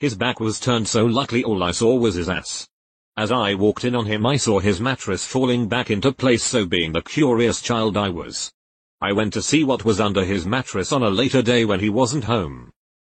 His 0.00 0.16
back 0.16 0.40
was 0.40 0.58
turned 0.58 0.88
so 0.88 1.06
luckily 1.06 1.44
all 1.44 1.62
I 1.62 1.70
saw 1.70 1.94
was 1.94 2.16
his 2.16 2.28
ass. 2.28 2.68
As 3.16 3.30
I 3.30 3.54
walked 3.54 3.84
in 3.84 3.94
on 3.94 4.04
him 4.04 4.26
I 4.26 4.36
saw 4.36 4.58
his 4.58 4.80
mattress 4.80 5.24
falling 5.24 5.68
back 5.68 5.92
into 5.92 6.10
place 6.10 6.42
so 6.42 6.66
being 6.66 6.90
the 6.90 7.02
curious 7.02 7.62
child 7.62 7.96
I 7.96 8.08
was. 8.08 8.52
I 9.00 9.12
went 9.12 9.32
to 9.34 9.42
see 9.42 9.62
what 9.62 9.84
was 9.84 10.00
under 10.00 10.24
his 10.24 10.44
mattress 10.44 10.90
on 10.90 11.04
a 11.04 11.08
later 11.08 11.40
day 11.40 11.64
when 11.64 11.78
he 11.78 11.88
wasn't 11.88 12.24
home. 12.24 12.72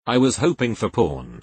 I 0.06 0.18
was 0.18 0.36
hoping 0.36 0.76
for 0.76 0.88
porn. 0.88 1.42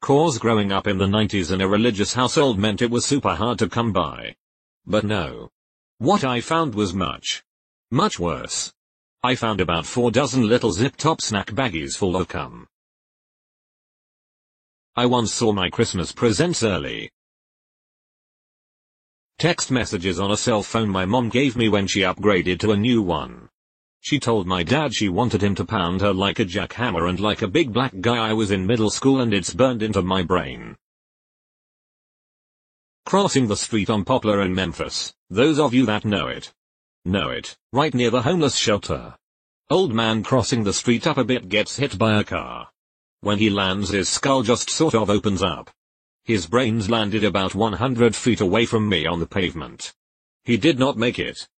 Cause 0.00 0.38
growing 0.38 0.72
up 0.72 0.86
in 0.86 0.96
the 0.96 1.04
90s 1.04 1.52
in 1.52 1.60
a 1.60 1.68
religious 1.68 2.14
household 2.14 2.58
meant 2.58 2.80
it 2.80 2.90
was 2.90 3.04
super 3.04 3.34
hard 3.34 3.58
to 3.58 3.68
come 3.68 3.92
by. 3.92 4.36
But 4.86 5.04
no. 5.04 5.50
What 5.98 6.24
I 6.24 6.40
found 6.40 6.74
was 6.74 6.94
much, 6.94 7.44
much 7.90 8.18
worse. 8.18 8.72
I 9.24 9.36
found 9.36 9.60
about 9.60 9.86
four 9.86 10.10
dozen 10.10 10.48
little 10.48 10.72
zip-top 10.72 11.20
snack 11.20 11.52
baggies 11.52 11.96
full 11.96 12.16
of 12.16 12.26
cum. 12.26 12.66
I 14.96 15.06
once 15.06 15.32
saw 15.32 15.52
my 15.52 15.70
Christmas 15.70 16.10
presents 16.10 16.64
early. 16.64 17.08
Text 19.38 19.70
messages 19.70 20.18
on 20.18 20.32
a 20.32 20.36
cell 20.36 20.64
phone 20.64 20.88
my 20.88 21.04
mom 21.04 21.28
gave 21.28 21.56
me 21.56 21.68
when 21.68 21.86
she 21.86 22.00
upgraded 22.00 22.58
to 22.60 22.72
a 22.72 22.76
new 22.76 23.00
one. 23.00 23.48
She 24.00 24.18
told 24.18 24.48
my 24.48 24.64
dad 24.64 24.92
she 24.92 25.08
wanted 25.08 25.40
him 25.40 25.54
to 25.54 25.64
pound 25.64 26.00
her 26.00 26.12
like 26.12 26.40
a 26.40 26.44
jackhammer 26.44 27.08
and 27.08 27.20
like 27.20 27.42
a 27.42 27.48
big 27.48 27.72
black 27.72 27.92
guy 28.00 28.16
I 28.16 28.32
was 28.32 28.50
in 28.50 28.66
middle 28.66 28.90
school 28.90 29.20
and 29.20 29.32
it's 29.32 29.54
burned 29.54 29.84
into 29.84 30.02
my 30.02 30.24
brain. 30.24 30.74
Crossing 33.06 33.46
the 33.46 33.56
street 33.56 33.88
on 33.88 34.04
Poplar 34.04 34.42
in 34.42 34.52
Memphis, 34.52 35.14
those 35.30 35.60
of 35.60 35.72
you 35.72 35.86
that 35.86 36.04
know 36.04 36.26
it, 36.26 36.52
Know 37.04 37.30
it, 37.30 37.56
right 37.72 37.92
near 37.92 38.10
the 38.10 38.22
homeless 38.22 38.56
shelter. 38.56 39.16
Old 39.68 39.92
man 39.92 40.22
crossing 40.22 40.62
the 40.62 40.72
street 40.72 41.06
up 41.06 41.18
a 41.18 41.24
bit 41.24 41.48
gets 41.48 41.76
hit 41.76 41.98
by 41.98 42.20
a 42.20 42.24
car. 42.24 42.70
When 43.20 43.38
he 43.38 43.50
lands 43.50 43.88
his 43.88 44.08
skull 44.08 44.42
just 44.42 44.70
sort 44.70 44.94
of 44.94 45.10
opens 45.10 45.42
up. 45.42 45.70
His 46.24 46.46
brains 46.46 46.88
landed 46.88 47.24
about 47.24 47.54
100 47.54 48.14
feet 48.14 48.40
away 48.40 48.66
from 48.66 48.88
me 48.88 49.06
on 49.06 49.18
the 49.18 49.26
pavement. 49.26 49.92
He 50.44 50.56
did 50.56 50.78
not 50.78 50.96
make 50.96 51.18
it. 51.18 51.48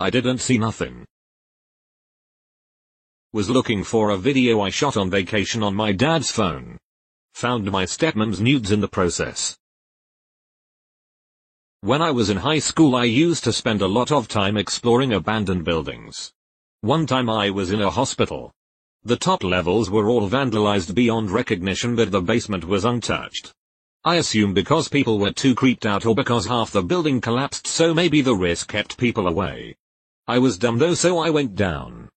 I 0.00 0.08
didn't 0.08 0.38
see 0.38 0.56
nothing. 0.56 1.04
Was 3.34 3.50
looking 3.50 3.84
for 3.84 4.08
a 4.08 4.16
video 4.16 4.62
I 4.62 4.70
shot 4.70 4.96
on 4.96 5.10
vacation 5.10 5.62
on 5.62 5.74
my 5.74 5.92
dad's 5.92 6.30
phone. 6.30 6.78
Found 7.34 7.70
my 7.70 7.84
stepmom's 7.84 8.40
nudes 8.40 8.72
in 8.72 8.80
the 8.80 8.88
process. 8.88 9.57
When 11.82 12.02
I 12.02 12.10
was 12.10 12.28
in 12.28 12.38
high 12.38 12.58
school 12.58 12.96
I 12.96 13.04
used 13.04 13.44
to 13.44 13.52
spend 13.52 13.82
a 13.82 13.86
lot 13.86 14.10
of 14.10 14.26
time 14.26 14.56
exploring 14.56 15.12
abandoned 15.12 15.64
buildings. 15.64 16.32
One 16.80 17.06
time 17.06 17.30
I 17.30 17.50
was 17.50 17.70
in 17.70 17.80
a 17.80 17.88
hospital. 17.88 18.52
The 19.04 19.14
top 19.14 19.44
levels 19.44 19.88
were 19.88 20.08
all 20.08 20.28
vandalized 20.28 20.92
beyond 20.96 21.30
recognition 21.30 21.94
but 21.94 22.10
the 22.10 22.20
basement 22.20 22.64
was 22.64 22.84
untouched. 22.84 23.54
I 24.02 24.16
assume 24.16 24.54
because 24.54 24.88
people 24.88 25.20
were 25.20 25.30
too 25.30 25.54
creeped 25.54 25.86
out 25.86 26.04
or 26.04 26.16
because 26.16 26.46
half 26.46 26.72
the 26.72 26.82
building 26.82 27.20
collapsed 27.20 27.68
so 27.68 27.94
maybe 27.94 28.22
the 28.22 28.34
risk 28.34 28.72
kept 28.72 28.98
people 28.98 29.28
away. 29.28 29.76
I 30.26 30.38
was 30.40 30.58
dumb 30.58 30.78
though 30.78 30.94
so 30.94 31.20
I 31.20 31.30
went 31.30 31.54
down. 31.54 32.08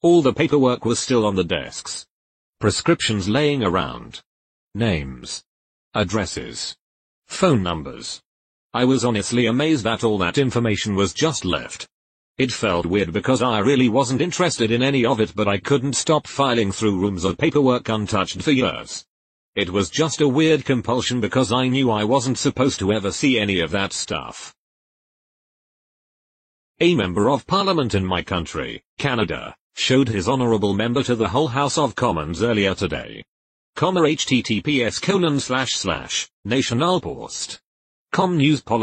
All 0.00 0.22
the 0.22 0.32
paperwork 0.32 0.84
was 0.84 1.00
still 1.00 1.26
on 1.26 1.34
the 1.34 1.42
desks. 1.42 2.06
Prescriptions 2.60 3.28
laying 3.28 3.64
around. 3.64 4.22
Names. 4.76 5.42
Addresses. 5.92 6.76
Phone 7.26 7.64
numbers. 7.64 8.22
I 8.74 8.84
was 8.84 9.04
honestly 9.04 9.46
amazed 9.46 9.84
that 9.84 10.04
all 10.04 10.18
that 10.18 10.36
information 10.36 10.94
was 10.94 11.14
just 11.14 11.44
left. 11.44 11.88
It 12.36 12.52
felt 12.52 12.84
weird 12.84 13.12
because 13.12 13.42
I 13.42 13.60
really 13.60 13.88
wasn't 13.88 14.20
interested 14.20 14.70
in 14.70 14.82
any 14.82 15.04
of 15.04 15.20
it 15.20 15.32
but 15.34 15.48
I 15.48 15.58
couldn't 15.58 15.94
stop 15.94 16.26
filing 16.26 16.70
through 16.70 17.00
rooms 17.00 17.24
of 17.24 17.38
paperwork 17.38 17.88
untouched 17.88 18.42
for 18.42 18.52
years. 18.52 19.06
It 19.56 19.70
was 19.70 19.90
just 19.90 20.20
a 20.20 20.28
weird 20.28 20.64
compulsion 20.64 21.20
because 21.20 21.50
I 21.50 21.66
knew 21.66 21.90
I 21.90 22.04
wasn't 22.04 22.38
supposed 22.38 22.78
to 22.80 22.92
ever 22.92 23.10
see 23.10 23.40
any 23.40 23.58
of 23.60 23.70
that 23.70 23.92
stuff. 23.92 24.54
A 26.78 26.94
member 26.94 27.28
of 27.28 27.46
parliament 27.46 27.94
in 27.94 28.06
my 28.06 28.22
country, 28.22 28.84
Canada, 28.98 29.56
showed 29.74 30.08
his 30.08 30.28
honorable 30.28 30.74
member 30.74 31.02
to 31.02 31.16
the 31.16 31.28
whole 31.28 31.48
House 31.48 31.78
of 31.78 31.96
Commons 31.96 32.42
earlier 32.42 32.74
today. 32.74 33.24
Comma 33.74 34.02
https 34.02 35.02
colon 35.02 35.40
slash 35.40 35.72
slash, 35.72 36.28
National 36.44 37.00
Post. 37.00 37.60
Com 38.10 38.36
News 38.36 38.62
Pol 38.62 38.82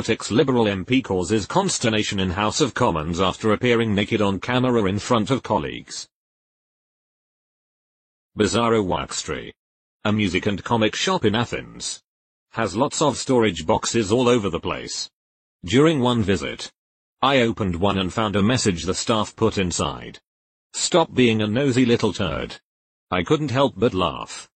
Politics 0.00 0.30
Liberal 0.30 0.64
MP 0.64 1.04
causes 1.04 1.44
consternation 1.44 2.20
in 2.20 2.30
House 2.30 2.62
of 2.62 2.72
Commons 2.72 3.20
after 3.20 3.52
appearing 3.52 3.94
naked 3.94 4.22
on 4.22 4.40
camera 4.40 4.84
in 4.84 4.98
front 4.98 5.30
of 5.30 5.42
colleagues. 5.42 6.08
Bizarro 8.34 8.82
Wuxtry. 8.82 9.52
A 10.06 10.10
music 10.10 10.46
and 10.46 10.64
comic 10.64 10.94
shop 10.94 11.26
in 11.26 11.34
Athens. 11.34 12.02
Has 12.52 12.74
lots 12.74 13.02
of 13.02 13.18
storage 13.18 13.66
boxes 13.66 14.10
all 14.10 14.26
over 14.26 14.48
the 14.48 14.58
place. 14.58 15.10
During 15.66 16.00
one 16.00 16.22
visit, 16.22 16.72
I 17.20 17.42
opened 17.42 17.76
one 17.76 17.98
and 17.98 18.10
found 18.10 18.36
a 18.36 18.42
message 18.42 18.84
the 18.84 18.94
staff 18.94 19.36
put 19.36 19.58
inside. 19.58 20.18
Stop 20.72 21.12
being 21.12 21.42
a 21.42 21.46
nosy 21.46 21.84
little 21.84 22.14
turd. 22.14 22.58
I 23.10 23.22
couldn't 23.22 23.50
help 23.50 23.74
but 23.76 23.92
laugh. 23.92 24.48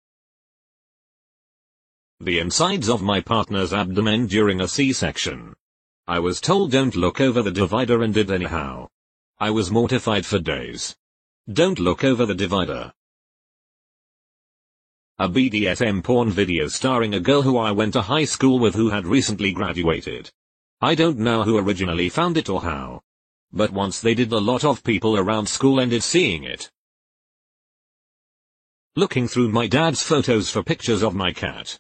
The 2.20 2.38
insides 2.38 2.88
of 2.88 3.02
my 3.02 3.20
partner's 3.20 3.72
abdomen 3.72 4.26
during 4.26 4.60
a 4.60 4.68
C-section. 4.68 5.54
I 6.06 6.20
was 6.20 6.40
told 6.40 6.70
don't 6.70 6.94
look 6.94 7.20
over 7.20 7.42
the 7.42 7.50
divider 7.50 8.02
and 8.02 8.14
did 8.14 8.30
anyhow. 8.30 8.88
I 9.40 9.50
was 9.50 9.70
mortified 9.70 10.24
for 10.24 10.38
days. 10.38 10.94
Don't 11.52 11.78
look 11.78 12.04
over 12.04 12.24
the 12.24 12.34
divider. 12.34 12.92
A 15.18 15.28
BDSM 15.28 16.02
porn 16.02 16.30
video 16.30 16.68
starring 16.68 17.14
a 17.14 17.20
girl 17.20 17.42
who 17.42 17.56
I 17.56 17.72
went 17.72 17.92
to 17.92 18.02
high 18.02 18.24
school 18.24 18.58
with 18.58 18.74
who 18.74 18.90
had 18.90 19.06
recently 19.06 19.52
graduated. 19.52 20.30
I 20.80 20.94
don't 20.94 21.18
know 21.18 21.42
who 21.42 21.58
originally 21.58 22.08
found 22.08 22.36
it 22.36 22.48
or 22.48 22.62
how. 22.62 23.02
But 23.52 23.72
once 23.72 24.00
they 24.00 24.14
did 24.14 24.32
a 24.32 24.38
lot 24.38 24.64
of 24.64 24.84
people 24.84 25.16
around 25.16 25.48
school 25.48 25.80
ended 25.80 26.02
seeing 26.02 26.44
it. 26.44 26.70
Looking 28.96 29.28
through 29.28 29.48
my 29.48 29.66
dad's 29.66 30.02
photos 30.02 30.50
for 30.50 30.62
pictures 30.62 31.02
of 31.02 31.14
my 31.14 31.32
cat. 31.32 31.78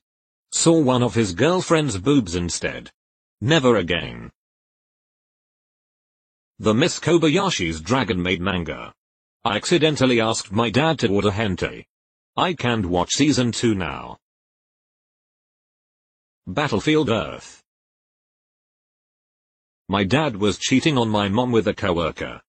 Saw 0.56 0.80
one 0.80 1.02
of 1.02 1.16
his 1.16 1.34
girlfriend's 1.34 1.98
boobs 1.98 2.36
instead. 2.36 2.88
Never 3.40 3.76
again. 3.76 4.30
The 6.60 6.72
Miss 6.72 7.00
Kobayashi's 7.00 7.80
Dragon 7.80 8.22
Maid 8.22 8.40
manga. 8.40 8.94
I 9.44 9.56
accidentally 9.56 10.20
asked 10.20 10.52
my 10.52 10.70
dad 10.70 11.00
to 11.00 11.08
order 11.08 11.32
hentai. 11.32 11.86
I 12.36 12.54
can't 12.54 12.86
watch 12.86 13.10
season 13.10 13.50
2 13.50 13.74
now. 13.74 14.18
Battlefield 16.46 17.10
Earth. 17.10 17.60
My 19.88 20.04
dad 20.04 20.36
was 20.36 20.56
cheating 20.56 20.96
on 20.96 21.08
my 21.08 21.28
mom 21.28 21.50
with 21.50 21.66
a 21.66 21.74
coworker. 21.74 22.40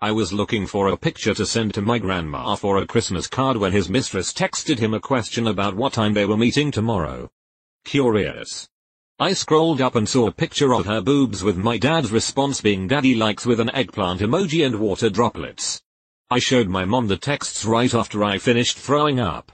I 0.00 0.10
was 0.10 0.32
looking 0.32 0.66
for 0.66 0.88
a 0.88 0.96
picture 0.96 1.32
to 1.34 1.46
send 1.46 1.74
to 1.74 1.80
my 1.80 2.00
grandma 2.00 2.56
for 2.56 2.78
a 2.78 2.86
Christmas 2.86 3.28
card 3.28 3.56
when 3.56 3.72
his 3.72 3.88
mistress 3.88 4.32
texted 4.32 4.80
him 4.80 4.94
a 4.94 5.00
question 5.00 5.46
about 5.46 5.76
what 5.76 5.92
time 5.92 6.12
they 6.12 6.26
were 6.26 6.36
meeting 6.36 6.72
tomorrow. 6.72 7.30
Curious. 7.84 8.68
I 9.18 9.32
scrolled 9.32 9.80
up 9.80 9.94
and 9.94 10.08
saw 10.08 10.26
a 10.26 10.32
picture 10.32 10.74
of 10.74 10.86
her 10.86 11.00
boobs 11.00 11.42
with 11.42 11.56
my 11.56 11.78
dad's 11.78 12.10
response 12.10 12.60
being 12.60 12.88
daddy 12.88 13.14
likes 13.14 13.46
with 13.46 13.60
an 13.60 13.70
eggplant 13.70 14.20
emoji 14.20 14.64
and 14.64 14.80
water 14.80 15.10
droplets. 15.10 15.80
I 16.30 16.38
showed 16.38 16.68
my 16.68 16.84
mom 16.84 17.08
the 17.08 17.16
texts 17.16 17.64
right 17.64 17.92
after 17.92 18.24
I 18.24 18.38
finished 18.38 18.78
throwing 18.78 19.20
up. 19.20 19.52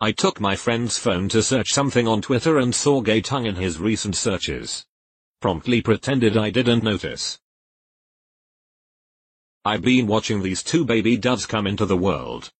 I 0.00 0.12
took 0.12 0.40
my 0.40 0.56
friend's 0.56 0.98
phone 0.98 1.28
to 1.30 1.42
search 1.42 1.72
something 1.72 2.06
on 2.06 2.22
Twitter 2.22 2.58
and 2.58 2.74
saw 2.74 3.00
gay 3.00 3.20
tongue 3.20 3.46
in 3.46 3.56
his 3.56 3.78
recent 3.78 4.16
searches 4.16 4.84
promptly 5.42 5.82
pretended 5.82 6.36
I 6.36 6.50
didn't 6.50 6.84
notice. 6.84 7.36
I've 9.64 9.82
been 9.82 10.06
watching 10.06 10.40
these 10.40 10.62
two 10.62 10.84
baby 10.84 11.16
doves 11.16 11.46
come 11.46 11.66
into 11.66 11.84
the 11.84 11.96
world. 11.96 12.52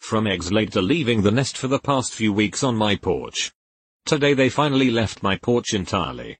From 0.00 0.26
eggs 0.26 0.50
to 0.50 0.82
leaving 0.82 1.22
the 1.22 1.30
nest 1.30 1.56
for 1.56 1.68
the 1.68 1.78
past 1.78 2.12
few 2.12 2.32
weeks 2.32 2.64
on 2.64 2.74
my 2.74 2.96
porch. 2.96 3.52
Today 4.06 4.34
they 4.34 4.48
finally 4.48 4.90
left 4.90 5.22
my 5.22 5.36
porch 5.36 5.72
entirely. 5.72 6.36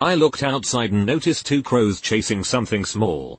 I 0.00 0.16
looked 0.16 0.42
outside 0.42 0.90
and 0.90 1.06
noticed 1.06 1.46
two 1.46 1.62
crows 1.62 2.00
chasing 2.00 2.42
something 2.42 2.84
small. 2.84 3.38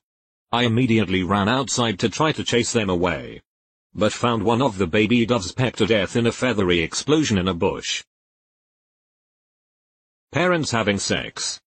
I 0.54 0.64
immediately 0.64 1.24
ran 1.24 1.50
outside 1.50 2.00
to 2.00 2.08
try 2.08 2.32
to 2.32 2.44
chase 2.46 2.72
them 2.72 2.90
away. 2.90 3.42
But 3.94 4.14
found 4.14 4.44
one 4.44 4.62
of 4.62 4.78
the 4.78 4.88
baby 4.88 5.26
doves 5.26 5.52
pecked 5.52 5.80
to 5.80 5.86
death 5.86 6.16
in 6.16 6.28
a 6.28 6.32
feathery 6.32 6.80
explosion 6.80 7.38
in 7.38 7.50
a 7.50 7.54
bush. 7.54 8.04
Parents 10.32 10.72
having 10.72 10.98
sex. 10.98 11.60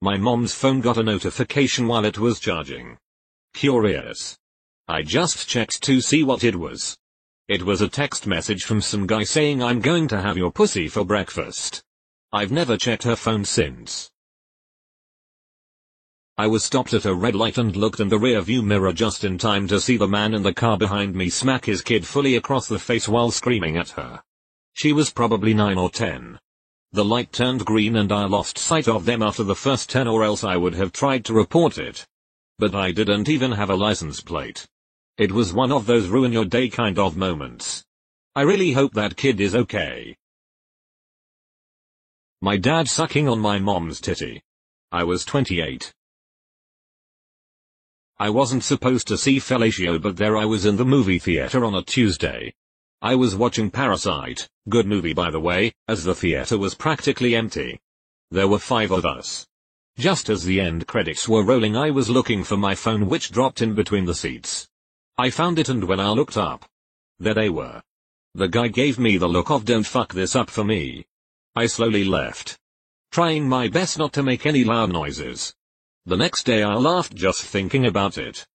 My 0.00 0.16
mom's 0.16 0.54
phone 0.54 0.80
got 0.80 0.98
a 0.98 1.02
notification 1.02 1.88
while 1.88 2.04
it 2.04 2.18
was 2.18 2.38
charging. 2.38 2.98
Curious. 3.52 4.38
I 4.90 5.02
just 5.02 5.46
checked 5.46 5.82
to 5.82 6.00
see 6.00 6.22
what 6.22 6.42
it 6.42 6.56
was. 6.56 6.96
It 7.46 7.62
was 7.62 7.82
a 7.82 7.88
text 7.88 8.26
message 8.26 8.64
from 8.64 8.80
some 8.80 9.06
guy 9.06 9.22
saying 9.22 9.62
I'm 9.62 9.80
going 9.80 10.08
to 10.08 10.22
have 10.22 10.38
your 10.38 10.50
pussy 10.50 10.88
for 10.88 11.04
breakfast. 11.04 11.82
I've 12.32 12.50
never 12.50 12.78
checked 12.78 13.02
her 13.02 13.14
phone 13.14 13.44
since. 13.44 14.10
I 16.38 16.46
was 16.46 16.64
stopped 16.64 16.94
at 16.94 17.04
a 17.04 17.12
red 17.12 17.34
light 17.34 17.58
and 17.58 17.76
looked 17.76 18.00
in 18.00 18.08
the 18.08 18.16
rearview 18.16 18.64
mirror 18.64 18.94
just 18.94 19.24
in 19.24 19.36
time 19.36 19.68
to 19.68 19.78
see 19.78 19.98
the 19.98 20.08
man 20.08 20.32
in 20.32 20.42
the 20.42 20.54
car 20.54 20.78
behind 20.78 21.14
me 21.14 21.28
smack 21.28 21.66
his 21.66 21.82
kid 21.82 22.06
fully 22.06 22.36
across 22.36 22.66
the 22.66 22.78
face 22.78 23.06
while 23.06 23.30
screaming 23.30 23.76
at 23.76 23.90
her. 23.90 24.22
She 24.72 24.94
was 24.94 25.10
probably 25.10 25.52
9 25.52 25.76
or 25.76 25.90
10. 25.90 26.38
The 26.92 27.04
light 27.04 27.30
turned 27.30 27.66
green 27.66 27.96
and 27.96 28.10
I 28.10 28.24
lost 28.24 28.56
sight 28.56 28.88
of 28.88 29.04
them 29.04 29.22
after 29.22 29.44
the 29.44 29.54
first 29.54 29.90
turn 29.90 30.08
or 30.08 30.24
else 30.24 30.44
I 30.44 30.56
would 30.56 30.76
have 30.76 30.92
tried 30.92 31.26
to 31.26 31.34
report 31.34 31.76
it. 31.76 32.06
But 32.58 32.74
I 32.74 32.90
didn't 32.90 33.28
even 33.28 33.52
have 33.52 33.68
a 33.68 33.76
license 33.76 34.22
plate. 34.22 34.66
It 35.18 35.32
was 35.32 35.52
one 35.52 35.72
of 35.72 35.86
those 35.86 36.06
ruin 36.06 36.32
your 36.32 36.44
day 36.44 36.68
kind 36.68 36.96
of 36.96 37.16
moments. 37.16 37.84
I 38.36 38.42
really 38.42 38.70
hope 38.70 38.94
that 38.94 39.16
kid 39.16 39.40
is 39.40 39.56
okay. 39.56 40.16
My 42.40 42.56
dad 42.56 42.88
sucking 42.88 43.28
on 43.28 43.40
my 43.40 43.58
mom's 43.58 44.00
titty. 44.00 44.40
I 44.92 45.02
was 45.02 45.24
28. 45.24 45.92
I 48.20 48.30
wasn't 48.30 48.62
supposed 48.62 49.08
to 49.08 49.18
see 49.18 49.40
Fellatio 49.40 50.00
but 50.00 50.16
there 50.16 50.36
I 50.36 50.44
was 50.44 50.64
in 50.64 50.76
the 50.76 50.84
movie 50.84 51.18
theater 51.18 51.64
on 51.64 51.74
a 51.74 51.82
Tuesday. 51.82 52.54
I 53.02 53.16
was 53.16 53.34
watching 53.34 53.72
Parasite, 53.72 54.48
good 54.68 54.86
movie 54.86 55.14
by 55.14 55.32
the 55.32 55.40
way, 55.40 55.72
as 55.88 56.04
the 56.04 56.14
theater 56.14 56.56
was 56.56 56.76
practically 56.76 57.34
empty. 57.34 57.80
There 58.30 58.46
were 58.46 58.60
five 58.60 58.92
of 58.92 59.04
us. 59.04 59.48
Just 59.98 60.28
as 60.30 60.44
the 60.44 60.60
end 60.60 60.86
credits 60.86 61.28
were 61.28 61.42
rolling 61.42 61.76
I 61.76 61.90
was 61.90 62.08
looking 62.08 62.44
for 62.44 62.56
my 62.56 62.76
phone 62.76 63.08
which 63.08 63.32
dropped 63.32 63.62
in 63.62 63.74
between 63.74 64.04
the 64.04 64.14
seats. 64.14 64.68
I 65.20 65.30
found 65.30 65.58
it 65.58 65.68
and 65.68 65.82
when 65.82 65.98
I 65.98 66.10
looked 66.10 66.36
up, 66.36 66.64
there 67.18 67.34
they 67.34 67.48
were. 67.48 67.82
The 68.34 68.46
guy 68.46 68.68
gave 68.68 69.00
me 69.00 69.16
the 69.16 69.28
look 69.28 69.50
of 69.50 69.64
don't 69.64 69.84
fuck 69.84 70.14
this 70.14 70.36
up 70.36 70.48
for 70.48 70.62
me. 70.62 71.06
I 71.56 71.66
slowly 71.66 72.04
left. 72.04 72.56
Trying 73.10 73.48
my 73.48 73.66
best 73.66 73.98
not 73.98 74.12
to 74.12 74.22
make 74.22 74.46
any 74.46 74.62
loud 74.62 74.92
noises. 74.92 75.52
The 76.06 76.16
next 76.16 76.46
day 76.46 76.62
I 76.62 76.74
laughed 76.74 77.16
just 77.16 77.42
thinking 77.42 77.84
about 77.84 78.16
it. 78.16 78.46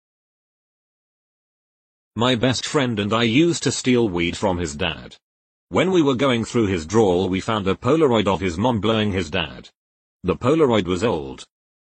My 2.16 2.36
best 2.36 2.66
friend 2.66 2.98
and 2.98 3.12
I 3.12 3.24
used 3.24 3.64
to 3.64 3.72
steal 3.72 4.08
weed 4.08 4.38
from 4.38 4.58
his 4.58 4.74
dad. 4.74 5.18
When 5.68 5.92
we 5.92 6.02
were 6.02 6.16
going 6.16 6.46
through 6.46 6.68
his 6.68 6.86
drawer 6.86 7.28
we 7.28 7.42
found 7.42 7.68
a 7.68 7.76
Polaroid 7.76 8.28
of 8.28 8.40
his 8.40 8.58
mom 8.58 8.80
blowing 8.80 9.12
his 9.12 9.30
dad. 9.30 9.70
The 10.24 10.38
Polaroid 10.38 10.86
was 10.86 11.04
old. 11.04 11.44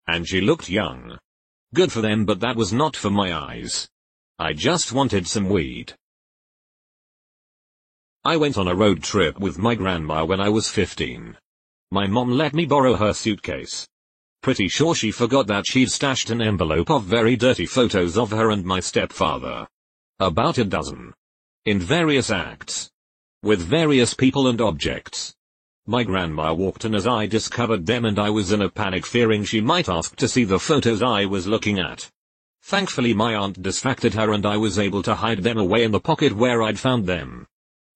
And 0.07 0.27
she 0.27 0.41
looked 0.41 0.67
young. 0.67 1.19
Good 1.75 1.91
for 1.91 2.01
them 2.01 2.25
but 2.25 2.39
that 2.39 2.55
was 2.55 2.73
not 2.73 2.95
for 2.95 3.11
my 3.11 3.31
eyes. 3.31 3.87
I 4.39 4.53
just 4.53 4.91
wanted 4.91 5.27
some 5.27 5.47
weed. 5.47 5.93
I 8.25 8.37
went 8.37 8.57
on 8.57 8.67
a 8.67 8.75
road 8.75 9.03
trip 9.03 9.39
with 9.39 9.59
my 9.59 9.75
grandma 9.75 10.25
when 10.25 10.39
I 10.39 10.49
was 10.49 10.69
15. 10.69 11.37
My 11.91 12.07
mom 12.07 12.31
let 12.31 12.53
me 12.53 12.65
borrow 12.65 12.95
her 12.95 13.13
suitcase. 13.13 13.87
Pretty 14.41 14.67
sure 14.67 14.95
she 14.95 15.11
forgot 15.11 15.45
that 15.47 15.67
she'd 15.67 15.91
stashed 15.91 16.29
an 16.29 16.41
envelope 16.41 16.89
of 16.89 17.03
very 17.03 17.35
dirty 17.35 17.65
photos 17.65 18.17
of 18.17 18.31
her 18.31 18.49
and 18.49 18.65
my 18.65 18.79
stepfather. 18.79 19.67
About 20.19 20.57
a 20.57 20.63
dozen. 20.63 21.13
In 21.65 21.79
various 21.79 22.31
acts. 22.31 22.89
With 23.43 23.61
various 23.61 24.13
people 24.13 24.47
and 24.47 24.59
objects. 24.59 25.35
My 25.85 26.03
grandma 26.03 26.53
walked 26.53 26.85
in 26.85 26.95
as 26.95 27.05
I 27.05 27.25
discovered 27.25 27.85
them 27.85 28.05
and 28.05 28.17
I 28.17 28.29
was 28.29 28.51
in 28.51 28.61
a 28.61 28.69
panic 28.69 29.05
fearing 29.05 29.43
she 29.43 29.61
might 29.61 29.89
ask 29.89 30.15
to 30.15 30.27
see 30.27 30.43
the 30.43 30.59
photos 30.59 31.03
I 31.03 31.25
was 31.25 31.45
looking 31.45 31.77
at. 31.77 32.09
Thankfully 32.63 33.13
my 33.13 33.35
aunt 33.35 33.61
distracted 33.61 34.13
her 34.13 34.31
and 34.31 34.45
I 34.45 34.55
was 34.55 34.79
able 34.79 35.03
to 35.03 35.15
hide 35.15 35.39
them 35.43 35.57
away 35.57 35.83
in 35.83 35.91
the 35.91 35.99
pocket 35.99 36.33
where 36.33 36.63
I'd 36.63 36.79
found 36.79 37.05
them. 37.05 37.45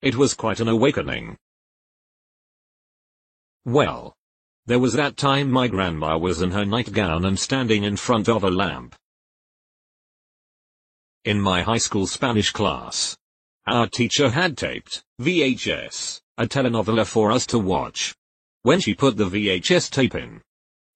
It 0.01 0.17
was 0.17 0.33
quite 0.33 0.59
an 0.59 0.67
awakening. 0.67 1.37
Well, 3.63 4.13
there 4.65 4.77
was 4.77 4.93
that 4.93 5.15
time 5.15 5.49
my 5.49 5.69
grandma 5.69 6.17
was 6.17 6.41
in 6.41 6.51
her 6.51 6.65
nightgown 6.65 7.23
and 7.23 7.39
standing 7.39 7.85
in 7.85 7.95
front 7.95 8.27
of 8.27 8.43
a 8.43 8.51
lamp. 8.51 8.93
In 11.23 11.39
my 11.39 11.61
high 11.61 11.77
school 11.77 12.05
Spanish 12.05 12.51
class, 12.51 13.17
our 13.65 13.87
teacher 13.87 14.29
had 14.29 14.57
taped, 14.57 15.01
VHS, 15.21 16.21
a 16.37 16.45
telenovela 16.45 17.05
for 17.05 17.31
us 17.31 17.45
to 17.47 17.57
watch. 17.57 18.15
When 18.63 18.81
she 18.81 18.93
put 18.93 19.15
the 19.15 19.29
VHS 19.29 19.89
tape 19.89 20.15
in, 20.15 20.41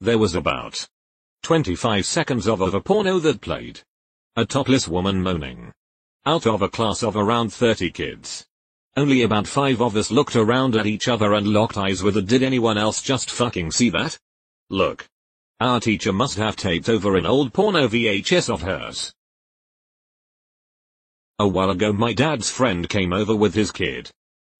there 0.01 0.17
was 0.17 0.35
about 0.35 0.87
25 1.43 2.05
seconds 2.05 2.47
of 2.47 2.61
of 2.61 2.75
a 2.75 2.81
porno 2.81 3.17
that 3.17 3.41
played. 3.41 3.81
A 4.35 4.45
topless 4.45 4.87
woman 4.87 5.21
moaning. 5.21 5.73
Out 6.25 6.45
of 6.45 6.61
a 6.61 6.69
class 6.69 7.01
of 7.01 7.15
around 7.15 7.51
30 7.51 7.89
kids. 7.89 8.45
Only 8.95 9.23
about 9.23 9.47
five 9.47 9.81
of 9.81 9.95
us 9.95 10.11
looked 10.11 10.35
around 10.35 10.75
at 10.75 10.85
each 10.85 11.07
other 11.07 11.33
and 11.33 11.47
locked 11.47 11.77
eyes 11.77 12.03
with 12.03 12.15
a 12.17 12.21
did 12.21 12.43
anyone 12.43 12.77
else 12.77 13.01
just 13.01 13.31
fucking 13.31 13.71
see 13.71 13.89
that? 13.89 14.19
Look. 14.69 15.07
Our 15.59 15.79
teacher 15.79 16.13
must 16.13 16.37
have 16.37 16.55
taped 16.55 16.89
over 16.89 17.15
an 17.15 17.25
old 17.25 17.53
porno 17.53 17.87
VHS 17.87 18.53
of 18.53 18.61
hers. 18.61 19.13
A 21.39 21.47
while 21.47 21.71
ago 21.71 21.91
my 21.91 22.13
dad's 22.13 22.51
friend 22.51 22.87
came 22.87 23.13
over 23.13 23.35
with 23.35 23.55
his 23.55 23.71
kid. 23.71 24.11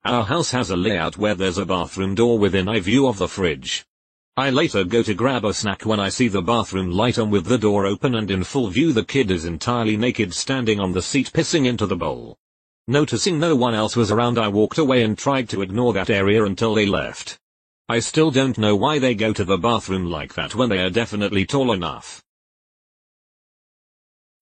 Our 0.03 0.23
house 0.23 0.49
has 0.51 0.71
a 0.71 0.75
layout 0.75 1.15
where 1.15 1.35
there's 1.35 1.59
a 1.59 1.65
bathroom 1.65 2.15
door 2.15 2.39
within 2.39 2.67
eye 2.67 2.79
view 2.79 3.07
of 3.07 3.19
the 3.19 3.27
fridge. 3.27 3.85
I 4.37 4.49
later 4.49 4.85
go 4.85 5.03
to 5.03 5.13
grab 5.13 5.43
a 5.43 5.53
snack 5.53 5.85
when 5.85 5.99
I 5.99 6.07
see 6.07 6.29
the 6.29 6.41
bathroom 6.41 6.89
light 6.89 7.19
on 7.19 7.29
with 7.29 7.45
the 7.45 7.57
door 7.57 7.85
open 7.85 8.15
and 8.15 8.31
in 8.31 8.45
full 8.45 8.69
view 8.69 8.93
the 8.93 9.03
kid 9.03 9.29
is 9.29 9.43
entirely 9.43 9.97
naked 9.97 10.33
standing 10.33 10.79
on 10.79 10.93
the 10.93 11.01
seat 11.01 11.31
pissing 11.33 11.65
into 11.65 11.85
the 11.85 11.97
bowl. 11.97 12.37
Noticing 12.87 13.39
no 13.39 13.57
one 13.57 13.73
else 13.73 13.97
was 13.97 14.09
around 14.09 14.39
I 14.39 14.47
walked 14.47 14.77
away 14.77 15.03
and 15.03 15.17
tried 15.17 15.49
to 15.49 15.61
ignore 15.61 15.91
that 15.93 16.09
area 16.09 16.45
until 16.45 16.73
they 16.73 16.85
left. 16.85 17.37
I 17.89 17.99
still 17.99 18.31
don't 18.31 18.57
know 18.57 18.73
why 18.73 18.99
they 18.99 19.15
go 19.15 19.33
to 19.33 19.43
the 19.43 19.57
bathroom 19.57 20.05
like 20.05 20.33
that 20.35 20.55
when 20.55 20.69
they 20.69 20.79
are 20.79 20.89
definitely 20.89 21.45
tall 21.45 21.73
enough. 21.73 22.23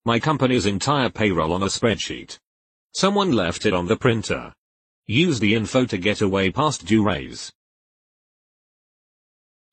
My 0.06 0.20
company's 0.20 0.68
entire 0.68 1.10
payroll 1.10 1.52
on 1.52 1.64
a 1.64 1.68
spreadsheet. 1.68 2.38
Someone 2.94 3.32
left 3.32 3.66
it 3.66 3.74
on 3.74 3.88
the 3.88 3.96
printer. 3.96 4.54
Use 5.08 5.40
the 5.40 5.56
info 5.56 5.86
to 5.86 5.98
get 5.98 6.22
away 6.22 6.52
past 6.52 6.86
due 6.86 7.04
raise. 7.04 7.52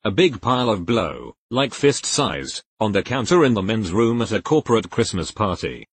A 0.03 0.11
big 0.11 0.39
pile 0.39 0.69
of 0.69 0.85
blow, 0.85 1.35
like 1.49 1.73
fist 1.73 2.05
sized, 2.05 2.63
on 2.79 2.91
the 2.91 3.01
counter 3.01 3.43
in 3.43 3.53
the 3.53 3.63
men's 3.63 3.91
room 3.91 4.21
at 4.21 4.31
a 4.31 4.41
corporate 4.41 4.89
Christmas 4.89 5.31
party. 5.31 5.85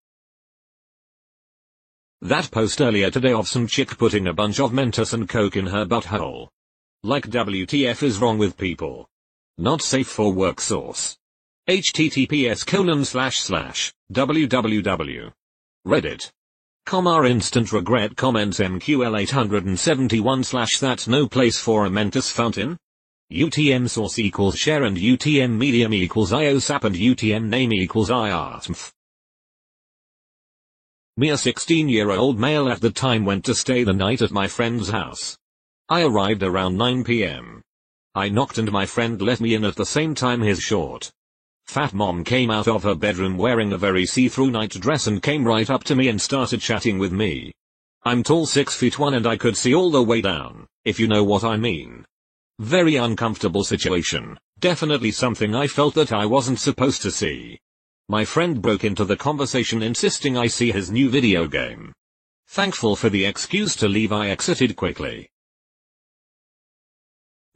That 2.20 2.50
post 2.50 2.80
earlier 2.80 3.10
today 3.10 3.32
of 3.32 3.48
some 3.48 3.66
chick 3.66 3.96
putting 3.98 4.26
a 4.26 4.32
bunch 4.32 4.60
of 4.60 4.72
Mentos 4.72 5.14
and 5.14 5.28
Coke 5.28 5.56
in 5.56 5.66
her 5.66 5.84
butthole. 5.84 6.48
Like 7.02 7.28
WTF 7.28 8.02
is 8.02 8.18
wrong 8.18 8.38
with 8.38 8.56
people. 8.56 9.08
Not 9.58 9.82
safe 9.82 10.08
for 10.08 10.32
work 10.32 10.60
source. 10.60 11.16
https 11.68 12.66
colon 12.66 13.04
slash 13.04 13.38
slash 13.38 13.92
www. 14.12 15.32
Reddit. 15.86 16.30
Comma 16.86 17.24
instant 17.24 17.72
regret 17.72 18.16
comments 18.16 18.58
MQL 18.58 19.18
871 19.20 20.44
slash 20.44 20.78
that's 20.78 21.08
no 21.08 21.26
place 21.26 21.58
for 21.58 21.86
a 21.86 21.90
Mentos 21.90 22.30
fountain. 22.30 22.78
UTM 23.32 23.88
source 23.88 24.18
equals 24.18 24.56
share 24.56 24.84
and 24.84 24.98
UTM 24.98 25.56
medium 25.56 25.94
equals 25.94 26.30
IOSAP 26.30 26.84
and 26.84 26.94
UTM 26.94 27.44
name 27.48 27.72
equals 27.72 28.10
IASMF. 28.10 28.92
Me 31.16 31.30
a 31.30 31.38
16 31.38 31.88
year 31.88 32.10
old 32.10 32.38
male 32.38 32.68
at 32.68 32.82
the 32.82 32.90
time 32.90 33.24
went 33.24 33.44
to 33.46 33.54
stay 33.54 33.82
the 33.82 33.94
night 33.94 34.20
at 34.20 34.30
my 34.30 34.46
friend's 34.46 34.90
house. 34.90 35.38
I 35.88 36.02
arrived 36.02 36.42
around 36.42 36.76
9 36.76 37.02
pm. 37.02 37.62
I 38.14 38.28
knocked 38.28 38.58
and 38.58 38.70
my 38.70 38.84
friend 38.84 39.20
let 39.22 39.40
me 39.40 39.54
in 39.54 39.64
at 39.64 39.76
the 39.76 39.86
same 39.86 40.14
time 40.14 40.42
his 40.42 40.60
short. 40.60 41.10
Fat 41.66 41.94
mom 41.94 42.24
came 42.24 42.50
out 42.50 42.68
of 42.68 42.82
her 42.82 42.94
bedroom 42.94 43.38
wearing 43.38 43.72
a 43.72 43.78
very 43.78 44.04
see-through 44.04 44.50
night 44.50 44.72
dress 44.72 45.06
and 45.06 45.22
came 45.22 45.44
right 45.44 45.70
up 45.70 45.82
to 45.84 45.94
me 45.94 46.08
and 46.08 46.20
started 46.20 46.60
chatting 46.60 46.98
with 46.98 47.12
me. 47.12 47.54
I'm 48.04 48.22
tall 48.22 48.44
6 48.44 48.76
feet 48.76 48.98
1 48.98 49.14
and 49.14 49.26
I 49.26 49.38
could 49.38 49.56
see 49.56 49.74
all 49.74 49.90
the 49.90 50.02
way 50.02 50.20
down, 50.20 50.66
if 50.84 51.00
you 51.00 51.08
know 51.08 51.24
what 51.24 51.42
I 51.42 51.56
mean. 51.56 52.04
Very 52.60 52.94
uncomfortable 52.94 53.64
situation, 53.64 54.38
definitely 54.60 55.10
something 55.10 55.56
I 55.56 55.66
felt 55.66 55.94
that 55.94 56.12
I 56.12 56.24
wasn't 56.24 56.60
supposed 56.60 57.02
to 57.02 57.10
see. 57.10 57.58
My 58.08 58.24
friend 58.24 58.62
broke 58.62 58.84
into 58.84 59.04
the 59.04 59.16
conversation 59.16 59.82
insisting 59.82 60.38
I 60.38 60.46
see 60.46 60.70
his 60.70 60.88
new 60.88 61.10
video 61.10 61.48
game. 61.48 61.92
Thankful 62.46 62.94
for 62.94 63.08
the 63.08 63.24
excuse 63.24 63.74
to 63.76 63.88
leave 63.88 64.12
I 64.12 64.28
exited 64.28 64.76
quickly. 64.76 65.28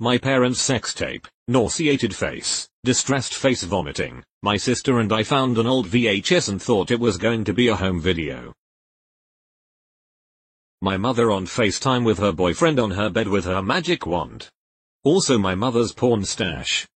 My 0.00 0.18
parents' 0.18 0.61
sex 0.61 0.92
tape, 0.92 1.28
nauseated 1.46 2.14
face, 2.14 2.68
distressed 2.82 3.34
face 3.34 3.62
vomiting, 3.62 4.24
my 4.42 4.56
sister 4.56 4.98
and 4.98 5.12
I 5.12 5.22
found 5.22 5.58
an 5.58 5.66
old 5.68 5.87
VHS 5.87 6.48
and 6.48 6.61
thought 6.61 6.90
it 6.90 6.98
was 6.98 7.18
going 7.18 7.44
to 7.44 7.52
be 7.52 7.68
a 7.68 7.76
home 7.76 8.00
video. 8.00 8.52
My 10.80 10.96
mother 10.96 11.30
on 11.30 11.46
FaceTime 11.46 12.04
with 12.04 12.18
her 12.18 12.32
boyfriend 12.32 12.80
on 12.80 12.90
her 12.92 13.11
bed 13.11 13.28
with 13.28 13.44
her 13.44 13.62
magic 13.62 14.04
wand. 14.04 14.48
Also 15.11 15.38
my 15.38 15.55
mother's 15.55 15.90
porn 15.90 16.23
stash. 16.23 16.87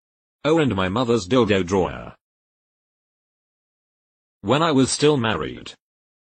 Oh 0.44 0.58
and 0.58 0.76
my 0.76 0.86
mother's 0.86 1.26
dildo 1.26 1.64
drawer 1.64 2.14
when 4.42 4.62
I 4.62 4.70
was 4.70 4.90
still 4.90 5.16
married. 5.16 5.72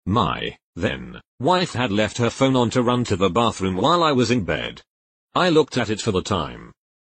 My, 0.05 0.55
then, 0.77 1.19
wife 1.41 1.73
had 1.73 1.91
left 1.91 2.17
her 2.17 2.29
phone 2.29 2.55
on 2.55 2.69
to 2.69 2.81
run 2.81 3.03
to 3.03 3.17
the 3.17 3.29
bathroom 3.29 3.75
while 3.75 4.03
I 4.03 4.13
was 4.13 4.31
in 4.31 4.45
bed. 4.45 4.81
I 5.35 5.49
looked 5.49 5.77
at 5.77 5.89
it 5.89 5.99
for 5.99 6.13
the 6.13 6.21
time. 6.21 6.71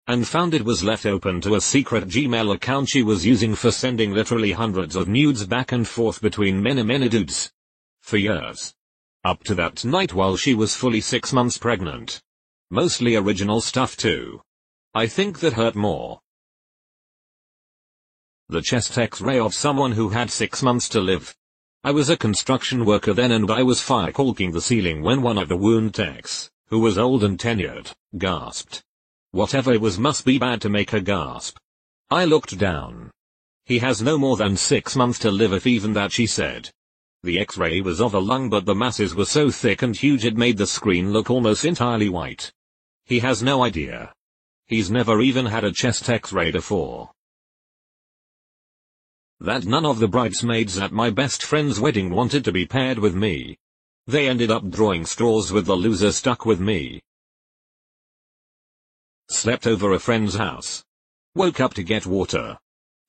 and 0.08 0.28
found 0.28 0.56
it 0.56 0.66
was 0.66 0.84
left 0.84 1.06
open 1.06 1.40
to 1.42 1.54
a 1.54 1.62
secret 1.62 2.08
Gmail 2.08 2.56
account 2.56 2.90
she 2.90 3.04
was 3.04 3.24
using 3.24 3.54
for 3.54 3.70
sending 3.70 4.12
literally 4.12 4.54
hundreds 4.54 4.96
of 4.96 5.08
nudes 5.08 5.46
back 5.46 5.72
and 5.72 5.88
forth 5.88 6.20
between 6.20 6.64
many 6.64 6.82
many 6.82 7.10
dudes. 7.10 7.52
For 8.02 8.18
years. 8.18 8.74
Up 9.24 9.44
to 9.44 9.54
that 9.54 9.86
night 9.86 10.14
while 10.14 10.36
she 10.36 10.56
was 10.56 10.74
fully 10.74 11.02
six 11.02 11.32
months 11.32 11.60
pregnant. 11.60 12.24
Mostly 12.72 13.16
original 13.16 13.62
stuff 13.62 13.96
too. 13.96 14.42
I 14.95 15.08
think 15.08 15.39
that 15.39 15.53
hurt 15.53 15.75
more. 15.75 16.19
The 18.49 18.62
chest 18.62 18.95
x-ray 18.95 19.39
of 19.39 19.56
someone 19.56 19.93
who 19.93 20.10
had 20.10 20.29
six 20.29 20.62
months 20.62 20.88
to 20.89 21.01
live. 21.01 21.34
I 21.84 21.89
was 21.89 22.12
a 22.12 22.17
construction 22.17 22.86
worker 22.86 23.12
then 23.12 23.32
and 23.32 23.49
I 23.49 23.63
was 23.63 23.82
fire 23.82 24.12
caulking 24.12 24.51
the 24.51 24.62
ceiling 24.62 25.01
when 25.01 25.23
one 25.23 25.39
of 25.39 25.49
the 25.49 25.58
wound 25.58 25.95
techs, 25.95 26.51
who 26.67 26.79
was 26.79 26.99
old 26.99 27.23
and 27.23 27.39
tenured, 27.39 27.91
gasped. 28.19 28.84
Whatever 29.32 29.73
it 29.73 29.82
was 29.82 29.97
must 29.97 30.25
be 30.25 30.38
bad 30.38 30.62
to 30.62 30.69
make 30.69 30.91
her 30.91 30.99
gasp. 30.99 31.58
I 32.12 32.25
looked 32.25 32.60
down. 32.60 33.10
He 33.65 33.79
has 33.79 34.03
no 34.03 34.19
more 34.19 34.38
than 34.38 34.56
six 34.56 34.95
months 34.95 35.17
to 35.19 35.32
live 35.32 35.53
if 35.53 35.65
even 35.65 35.93
that 35.93 36.12
she 36.12 36.27
said. 36.27 36.69
The 37.23 37.39
x-ray 37.39 37.82
was 37.82 37.99
of 37.99 38.13
a 38.13 38.19
lung 38.19 38.47
but 38.47 38.65
the 38.65 38.75
masses 38.75 39.15
were 39.15 39.25
so 39.25 39.49
thick 39.49 39.82
and 39.82 39.95
huge 39.95 40.23
it 40.23 40.38
made 40.38 40.58
the 40.58 40.67
screen 40.67 41.12
look 41.12 41.32
almost 41.32 41.65
entirely 41.65 42.10
white. 42.10 42.53
He 43.06 43.19
has 43.21 43.41
no 43.41 43.63
idea. 43.63 44.13
He's 44.74 44.90
never 44.90 45.22
even 45.22 45.46
had 45.46 45.64
a 45.64 45.72
chest 45.72 46.10
x-ray 46.10 46.50
before. 46.50 47.12
That 49.40 49.66
none 49.66 49.86
of 49.86 50.00
the 50.00 50.08
bridesmaids 50.08 50.80
at 50.80 50.92
my 50.92 51.12
best 51.12 51.44
friend's 51.44 51.80
wedding 51.80 52.10
wanted 52.10 52.44
to 52.46 52.52
be 52.52 52.66
paired 52.66 52.98
with 52.98 53.14
me. 53.14 53.60
They 54.08 54.28
ended 54.28 54.50
up 54.50 54.72
drawing 54.72 55.06
straws 55.06 55.52
with 55.52 55.68
the 55.68 55.76
loser 55.76 56.12
stuck 56.12 56.48
with 56.48 56.60
me. 56.60 57.04
Slept 59.30 59.68
over 59.68 59.94
a 59.94 60.00
friend's 60.00 60.34
house. 60.34 60.84
Woke 61.36 61.60
up 61.60 61.76
to 61.76 61.84
get 61.84 62.08
water. 62.08 62.58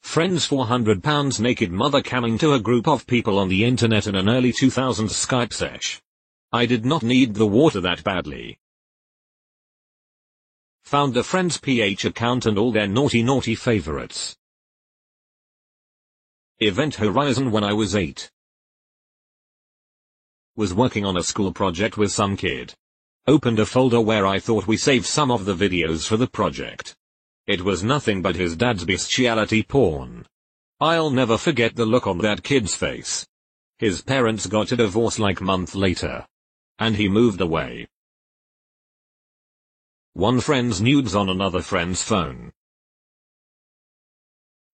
Friend's 0.02 0.44
400 0.44 1.02
pounds 1.02 1.40
naked 1.40 1.72
mother 1.72 2.02
coming 2.02 2.36
to 2.40 2.52
a 2.52 2.60
group 2.60 2.86
of 2.86 3.06
people 3.06 3.38
on 3.38 3.48
the 3.48 3.64
internet 3.64 4.06
in 4.06 4.16
an 4.16 4.28
early 4.28 4.52
2000s 4.52 5.08
Skype 5.08 5.54
sesh. 5.54 6.02
I 6.52 6.66
did 6.66 6.84
not 6.84 7.02
need 7.02 7.32
the 7.32 7.46
water 7.46 7.80
that 7.80 8.04
badly. 8.04 8.58
Found 10.86 11.16
a 11.16 11.22
friend's 11.22 11.56
PH 11.58 12.04
account 12.04 12.44
and 12.44 12.58
all 12.58 12.70
their 12.70 12.86
naughty 12.86 13.22
naughty 13.22 13.54
favorites. 13.54 14.36
Event 16.60 16.96
Horizon 16.96 17.50
when 17.50 17.64
I 17.64 17.72
was 17.72 17.96
8. 17.96 18.30
Was 20.56 20.74
working 20.74 21.04
on 21.06 21.16
a 21.16 21.22
school 21.22 21.52
project 21.52 21.96
with 21.96 22.12
some 22.12 22.36
kid. 22.36 22.74
Opened 23.26 23.58
a 23.58 23.66
folder 23.66 24.00
where 24.00 24.26
I 24.26 24.38
thought 24.38 24.66
we 24.66 24.76
saved 24.76 25.06
some 25.06 25.30
of 25.30 25.46
the 25.46 25.54
videos 25.54 26.06
for 26.06 26.18
the 26.18 26.28
project. 26.28 26.94
It 27.46 27.62
was 27.62 27.82
nothing 27.82 28.20
but 28.20 28.36
his 28.36 28.54
dad's 28.54 28.84
bestiality 28.84 29.62
porn. 29.62 30.26
I'll 30.80 31.10
never 31.10 31.38
forget 31.38 31.74
the 31.74 31.86
look 31.86 32.06
on 32.06 32.18
that 32.18 32.42
kid's 32.42 32.74
face. 32.74 33.26
His 33.78 34.02
parents 34.02 34.46
got 34.46 34.70
a 34.70 34.76
divorce 34.76 35.18
like 35.18 35.40
month 35.40 35.74
later. 35.74 36.26
And 36.78 36.94
he 36.96 37.08
moved 37.08 37.40
away. 37.40 37.88
One 40.14 40.40
friend's 40.40 40.80
nudes 40.80 41.16
on 41.16 41.28
another 41.28 41.60
friend's 41.60 42.04
phone. 42.04 42.52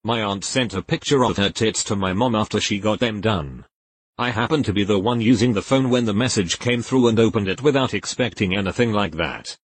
My 0.05 0.23
aunt 0.23 0.45
sent 0.45 0.75
a 0.75 0.83
picture 0.83 1.25
of 1.25 1.39
her 1.39 1.49
tits 1.49 1.83
to 1.85 1.97
my 1.97 2.13
mom 2.13 2.35
after 2.35 2.61
she 2.61 2.79
got 2.79 3.01
them 3.01 3.23
done. 3.23 3.65
I 4.19 4.33
happened 4.33 4.67
to 4.67 4.75
be 4.75 4.85
the 4.85 4.99
one 4.99 5.23
using 5.23 5.55
the 5.55 5.63
phone 5.63 5.89
when 5.89 6.05
the 6.05 6.13
message 6.13 6.59
came 6.59 6.83
through 6.83 7.09
and 7.09 7.19
opened 7.19 7.49
it 7.49 7.63
without 7.63 7.95
expecting 7.95 8.55
anything 8.55 8.93
like 8.93 9.13
that. 9.17 9.57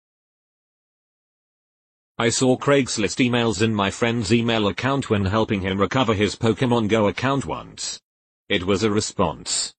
I 2.17 2.29
saw 2.29 2.57
Craigslist 2.57 3.17
emails 3.19 3.61
in 3.61 3.75
my 3.75 3.91
friend's 3.91 4.33
email 4.33 4.69
account 4.69 5.09
when 5.09 5.25
helping 5.25 5.59
him 5.59 5.77
recover 5.77 6.13
his 6.13 6.37
Pokemon 6.37 6.87
Go 6.87 7.09
account 7.09 7.45
once. 7.45 7.99
It 8.47 8.63
was 8.63 8.83
a 8.83 8.91
response 8.91 9.73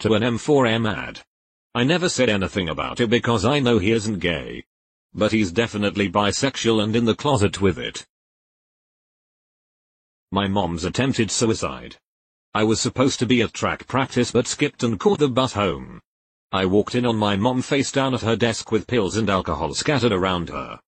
to 0.00 0.12
an 0.12 0.22
M4M 0.22 0.86
ad. 0.94 1.22
I 1.74 1.84
never 1.84 2.10
said 2.10 2.28
anything 2.28 2.68
about 2.68 3.00
it 3.00 3.08
because 3.08 3.46
I 3.46 3.60
know 3.60 3.78
he 3.78 3.92
isn't 3.92 4.18
gay. 4.18 4.64
But 5.18 5.32
he's 5.32 5.50
definitely 5.50 6.08
bisexual 6.08 6.80
and 6.80 6.94
in 6.94 7.04
the 7.04 7.16
closet 7.16 7.60
with 7.60 7.76
it. 7.76 8.06
My 10.30 10.46
mom's 10.46 10.84
attempted 10.84 11.32
suicide. 11.32 11.96
I 12.54 12.62
was 12.62 12.80
supposed 12.80 13.18
to 13.18 13.26
be 13.26 13.42
at 13.42 13.52
track 13.52 13.88
practice 13.88 14.30
but 14.30 14.46
skipped 14.46 14.84
and 14.84 15.00
caught 15.00 15.18
the 15.18 15.28
bus 15.28 15.54
home. 15.54 16.00
I 16.52 16.66
walked 16.66 16.94
in 16.94 17.04
on 17.04 17.16
my 17.16 17.34
mom 17.34 17.62
face 17.62 17.90
down 17.90 18.14
at 18.14 18.20
her 18.20 18.36
desk 18.36 18.70
with 18.70 18.86
pills 18.86 19.16
and 19.16 19.28
alcohol 19.28 19.74
scattered 19.74 20.12
around 20.12 20.50
her. 20.50 20.78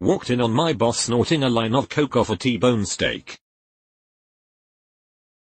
Walked 0.00 0.30
in 0.30 0.40
on 0.40 0.50
my 0.50 0.72
boss 0.72 0.98
snorting 0.98 1.44
a 1.44 1.48
line 1.48 1.76
of 1.76 1.88
coke 1.88 2.16
off 2.16 2.28
a 2.28 2.36
T-bone 2.36 2.86
steak. 2.86 3.38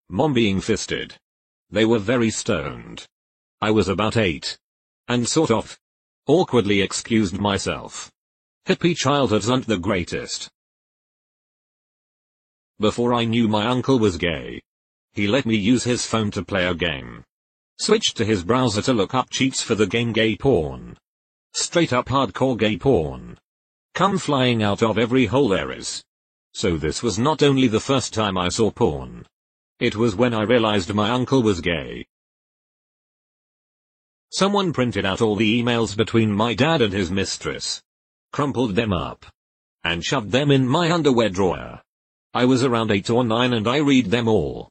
Mom 0.08 0.32
being 0.32 0.62
fisted. 0.62 1.16
They 1.68 1.84
were 1.84 1.98
very 1.98 2.30
stoned. 2.30 3.06
I 3.60 3.72
was 3.72 3.88
about 3.88 4.16
eight. 4.16 4.56
And 5.06 5.28
sort 5.28 5.50
of. 5.50 5.78
Awkwardly 6.28 6.82
excused 6.82 7.38
myself. 7.38 8.10
Hippie 8.66 8.96
childhoods 8.96 9.48
aren't 9.48 9.68
the 9.68 9.78
greatest. 9.78 10.48
Before 12.80 13.14
I 13.14 13.24
knew 13.24 13.46
my 13.46 13.66
uncle 13.66 14.00
was 14.00 14.16
gay. 14.16 14.60
He 15.12 15.28
let 15.28 15.46
me 15.46 15.54
use 15.54 15.84
his 15.84 16.04
phone 16.04 16.32
to 16.32 16.44
play 16.44 16.66
a 16.66 16.74
game. 16.74 17.22
Switched 17.78 18.16
to 18.16 18.24
his 18.24 18.42
browser 18.42 18.82
to 18.82 18.92
look 18.92 19.14
up 19.14 19.30
cheats 19.30 19.62
for 19.62 19.76
the 19.76 19.86
game 19.86 20.12
gay 20.12 20.36
porn. 20.36 20.96
Straight 21.54 21.92
up 21.92 22.06
hardcore 22.06 22.58
gay 22.58 22.76
porn. 22.76 23.38
Come 23.94 24.18
flying 24.18 24.64
out 24.64 24.82
of 24.82 24.98
every 24.98 25.26
hole 25.26 25.48
there 25.48 25.70
is. 25.70 26.02
So 26.54 26.76
this 26.76 27.04
was 27.04 27.20
not 27.20 27.42
only 27.42 27.68
the 27.68 27.80
first 27.80 28.12
time 28.12 28.36
I 28.36 28.48
saw 28.48 28.72
porn. 28.72 29.24
It 29.78 29.94
was 29.94 30.16
when 30.16 30.34
I 30.34 30.42
realized 30.42 30.92
my 30.92 31.10
uncle 31.10 31.42
was 31.42 31.60
gay. 31.60 32.04
Someone 34.30 34.72
printed 34.72 35.04
out 35.04 35.20
all 35.20 35.36
the 35.36 35.62
emails 35.62 35.96
between 35.96 36.32
my 36.32 36.54
dad 36.54 36.82
and 36.82 36.92
his 36.92 37.10
mistress. 37.10 37.82
Crumpled 38.32 38.74
them 38.74 38.92
up. 38.92 39.26
And 39.84 40.04
shoved 40.04 40.32
them 40.32 40.50
in 40.50 40.66
my 40.66 40.90
underwear 40.90 41.28
drawer. 41.28 41.80
I 42.34 42.44
was 42.44 42.64
around 42.64 42.90
8 42.90 43.08
or 43.10 43.24
9 43.24 43.52
and 43.52 43.68
I 43.68 43.78
read 43.78 44.06
them 44.06 44.28
all. 44.28 44.68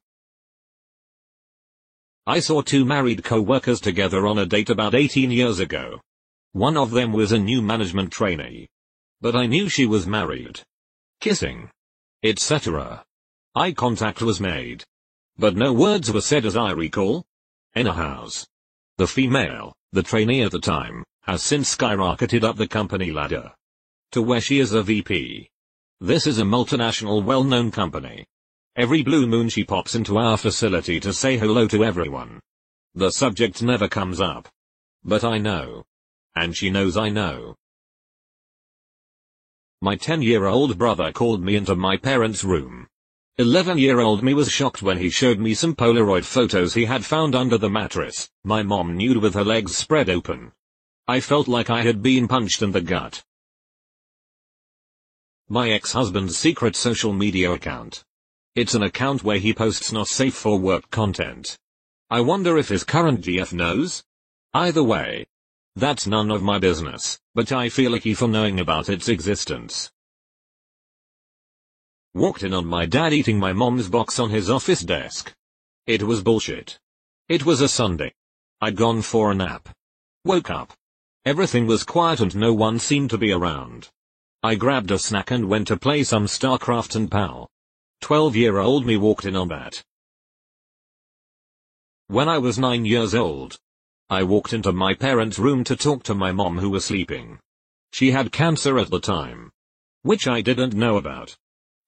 I 2.27 2.39
saw 2.39 2.61
two 2.61 2.85
married 2.85 3.23
co-workers 3.23 3.79
together 3.79 4.27
on 4.27 4.39
a 4.39 4.45
date 4.45 4.69
about 4.69 4.95
18 4.95 5.31
years 5.31 5.59
ago. 5.59 6.01
One 6.53 6.75
of 6.75 6.91
them 6.91 7.11
was 7.11 7.31
a 7.31 7.39
new 7.39 7.61
management 7.61 8.11
trainee. 8.11 8.67
But 9.21 9.35
I 9.35 9.45
knew 9.45 9.69
she 9.69 9.85
was 9.85 10.05
married. 10.05 10.61
Kissing. 11.21 11.69
Etc. 12.23 13.03
Eye 13.55 13.71
contact 13.71 14.21
was 14.21 14.39
made. 14.39 14.83
But 15.37 15.55
no 15.55 15.71
words 15.71 16.11
were 16.11 16.21
said 16.21 16.45
as 16.45 16.57
I 16.57 16.71
recall. 16.71 17.25
In 17.73 17.87
a 17.87 17.93
house. 17.93 18.47
The 18.97 19.07
female, 19.07 19.73
the 19.91 20.03
trainee 20.03 20.43
at 20.43 20.51
the 20.51 20.59
time, 20.59 21.03
has 21.23 21.43
since 21.43 21.75
skyrocketed 21.75 22.43
up 22.43 22.55
the 22.55 22.67
company 22.67 23.11
ladder. 23.11 23.51
To 24.11 24.21
where 24.21 24.39
she 24.39 24.59
is 24.59 24.71
a 24.71 24.83
VP. 24.83 25.49
This 25.99 26.25
is 26.25 26.39
a 26.39 26.43
multinational 26.43 27.21
well-known 27.21 27.71
company. 27.71 28.25
Every 28.77 29.03
blue 29.03 29.27
moon 29.27 29.49
she 29.49 29.65
pops 29.65 29.95
into 29.95 30.17
our 30.17 30.37
facility 30.37 31.01
to 31.01 31.11
say 31.11 31.37
hello 31.37 31.67
to 31.67 31.83
everyone. 31.83 32.39
The 32.93 33.11
subject 33.11 33.61
never 33.61 33.89
comes 33.89 34.21
up. 34.21 34.47
But 35.03 35.25
I 35.25 35.39
know. 35.39 35.83
And 36.35 36.55
she 36.55 36.69
knows 36.69 36.95
I 36.95 37.09
know. 37.09 37.55
My 39.81 39.97
10-year-old 39.97 40.77
brother 40.77 41.11
called 41.11 41.43
me 41.43 41.57
into 41.57 41.75
my 41.75 41.97
parents' 41.97 42.45
room. 42.45 42.87
11-year-old 43.37 44.23
me 44.23 44.33
was 44.33 44.49
shocked 44.49 44.81
when 44.81 44.97
he 44.97 45.09
showed 45.09 45.39
me 45.39 45.53
some 45.53 45.75
Polaroid 45.75 46.23
photos 46.23 46.73
he 46.73 46.85
had 46.85 47.03
found 47.03 47.35
under 47.35 47.57
the 47.57 47.69
mattress, 47.69 48.29
my 48.45 48.63
mom 48.63 48.95
nude 48.95 49.17
with 49.17 49.33
her 49.33 49.43
legs 49.43 49.75
spread 49.75 50.09
open. 50.09 50.53
I 51.05 51.19
felt 51.19 51.49
like 51.49 51.69
I 51.69 51.81
had 51.81 52.01
been 52.01 52.29
punched 52.29 52.61
in 52.61 52.71
the 52.71 52.79
gut. 52.79 53.23
My 55.49 55.69
ex-husband's 55.69 56.37
secret 56.37 56.77
social 56.77 57.11
media 57.11 57.51
account. 57.51 58.05
It's 58.55 58.73
an 58.73 58.83
account 58.83 59.21
where 59.21 59.37
he 59.37 59.53
posts 59.53 59.91
not 59.91 60.07
safe 60.07 60.33
for 60.33 60.57
work 60.57 60.89
content. 60.89 61.57
I 62.09 62.21
wonder 62.21 62.57
if 62.57 62.69
his 62.69 62.85
current 62.85 63.19
GF 63.19 63.51
knows? 63.51 64.05
Either 64.53 64.81
way. 64.81 65.27
That's 65.75 66.07
none 66.07 66.31
of 66.31 66.41
my 66.41 66.57
business, 66.57 67.19
but 67.33 67.51
I 67.51 67.67
feel 67.67 67.95
icky 67.95 68.13
for 68.13 68.29
knowing 68.29 68.61
about 68.61 68.87
its 68.87 69.09
existence. 69.09 69.91
Walked 72.15 72.43
in 72.43 72.53
on 72.53 72.65
my 72.65 72.85
dad 72.85 73.11
eating 73.11 73.37
my 73.37 73.51
mom's 73.51 73.89
box 73.89 74.19
on 74.19 74.29
his 74.29 74.49
office 74.49 74.79
desk. 74.79 75.33
It 75.85 76.01
was 76.01 76.23
bullshit. 76.23 76.79
It 77.27 77.45
was 77.45 77.59
a 77.59 77.67
Sunday. 77.67 78.13
I'd 78.61 78.77
gone 78.77 79.01
for 79.01 79.31
a 79.31 79.35
nap. 79.35 79.67
Woke 80.23 80.49
up. 80.49 80.71
Everything 81.25 81.67
was 81.67 81.83
quiet 81.83 82.21
and 82.21 82.33
no 82.33 82.53
one 82.53 82.79
seemed 82.79 83.09
to 83.09 83.17
be 83.17 83.33
around. 83.33 83.89
I 84.41 84.55
grabbed 84.55 84.91
a 84.91 84.97
snack 84.97 85.29
and 85.29 85.49
went 85.49 85.67
to 85.67 85.75
play 85.75 86.05
some 86.05 86.25
StarCraft 86.25 86.95
and 86.95 87.11
PAL. 87.11 87.49
12 87.99 88.37
year 88.37 88.59
old 88.59 88.85
me 88.85 88.95
walked 88.95 89.25
in 89.25 89.35
on 89.35 89.49
that. 89.49 89.83
When 92.07 92.29
I 92.29 92.37
was 92.37 92.57
9 92.57 92.85
years 92.85 93.13
old, 93.13 93.57
I 94.09 94.23
walked 94.23 94.53
into 94.53 94.71
my 94.71 94.93
parents' 94.93 95.37
room 95.37 95.65
to 95.65 95.75
talk 95.75 96.03
to 96.03 96.15
my 96.15 96.31
mom 96.31 96.59
who 96.59 96.69
was 96.69 96.85
sleeping. 96.85 97.39
She 97.91 98.11
had 98.11 98.31
cancer 98.31 98.79
at 98.79 98.89
the 98.89 99.01
time. 99.01 99.51
Which 100.03 100.29
I 100.29 100.39
didn't 100.39 100.75
know 100.75 100.95
about. 100.95 101.35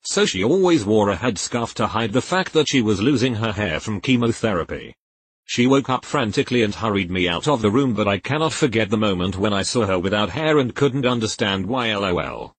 So 0.09 0.25
she 0.25 0.41
always 0.41 0.85
wore 0.85 1.09
a 1.09 1.17
headscarf 1.17 1.73
to 1.73 1.87
hide 1.87 2.13
the 2.13 2.21
fact 2.21 2.53
that 2.53 2.69
she 2.69 2.81
was 2.81 3.01
losing 3.01 3.35
her 3.35 3.51
hair 3.51 3.81
from 3.81 3.99
chemotherapy. 3.99 4.95
She 5.43 5.67
woke 5.67 5.89
up 5.89 6.05
frantically 6.05 6.63
and 6.63 6.73
hurried 6.73 7.11
me 7.11 7.27
out 7.27 7.45
of 7.45 7.61
the 7.61 7.69
room 7.69 7.93
but 7.93 8.07
I 8.07 8.17
cannot 8.17 8.53
forget 8.53 8.89
the 8.89 8.95
moment 8.95 9.35
when 9.35 9.51
I 9.51 9.63
saw 9.63 9.85
her 9.85 9.99
without 9.99 10.29
hair 10.29 10.59
and 10.59 10.73
couldn't 10.73 11.05
understand 11.05 11.65
why 11.65 11.93
lol. 11.93 12.55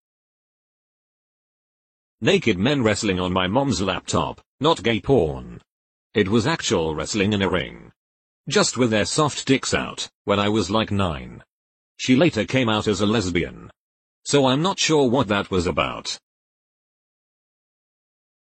Naked 2.21 2.59
men 2.59 2.83
wrestling 2.83 3.19
on 3.19 3.33
my 3.33 3.47
mom's 3.47 3.81
laptop, 3.81 4.43
not 4.61 4.83
gay 4.83 5.01
porn. 5.01 5.63
It 6.13 6.29
was 6.29 6.47
actual 6.47 6.95
wrestling 6.95 7.33
in 7.33 7.41
a 7.41 7.49
ring. 7.49 7.93
Just 8.47 8.77
with 8.77 8.91
their 8.91 9.07
soft 9.07 9.47
dicks 9.47 9.73
out, 9.73 10.11
when 10.25 10.39
I 10.39 10.51
was 10.51 10.71
like 10.71 10.91
9. 10.91 11.43
She 11.97 12.15
later 12.15 12.45
came 12.45 12.69
out 12.69 12.87
as 12.87 13.01
a 13.01 13.07
lesbian. 13.07 13.71
So 14.25 14.45
I'm 14.45 14.61
not 14.61 14.79
sure 14.79 15.09
what 15.09 15.29
that 15.29 15.51
was 15.51 15.67
about. 15.67 16.19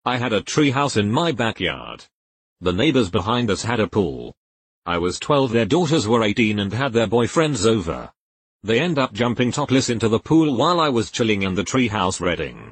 I 0.08 0.15
had 0.15 0.32
a 0.32 0.39
treehouse 0.39 0.96
in 0.96 1.12
my 1.12 1.34
backyard. 1.34 2.06
The 2.62 2.72
neighbors 2.72 3.10
behind 3.10 3.52
us 3.52 3.63
had 3.63 3.82
a 3.82 3.89
pool. 3.89 4.34
I 4.86 4.98
was 5.00 5.20
12 5.20 5.52
their 5.52 5.65
daughters 5.65 6.08
were 6.08 6.24
18 6.24 6.60
and 6.60 6.72
had 6.72 6.93
their 6.93 7.08
boyfriends 7.08 7.65
over. 7.65 8.13
They 8.63 8.80
end 8.80 8.98
up 8.98 9.12
jumping 9.12 9.52
topless 9.52 9.89
into 9.89 10.08
the 10.08 10.22
pool 10.22 10.56
while 10.56 10.80
I 10.80 10.88
was 10.88 11.12
chilling 11.12 11.43
in 11.43 11.56
the 11.56 11.65
treehouse 11.65 12.22
reading. 12.22 12.72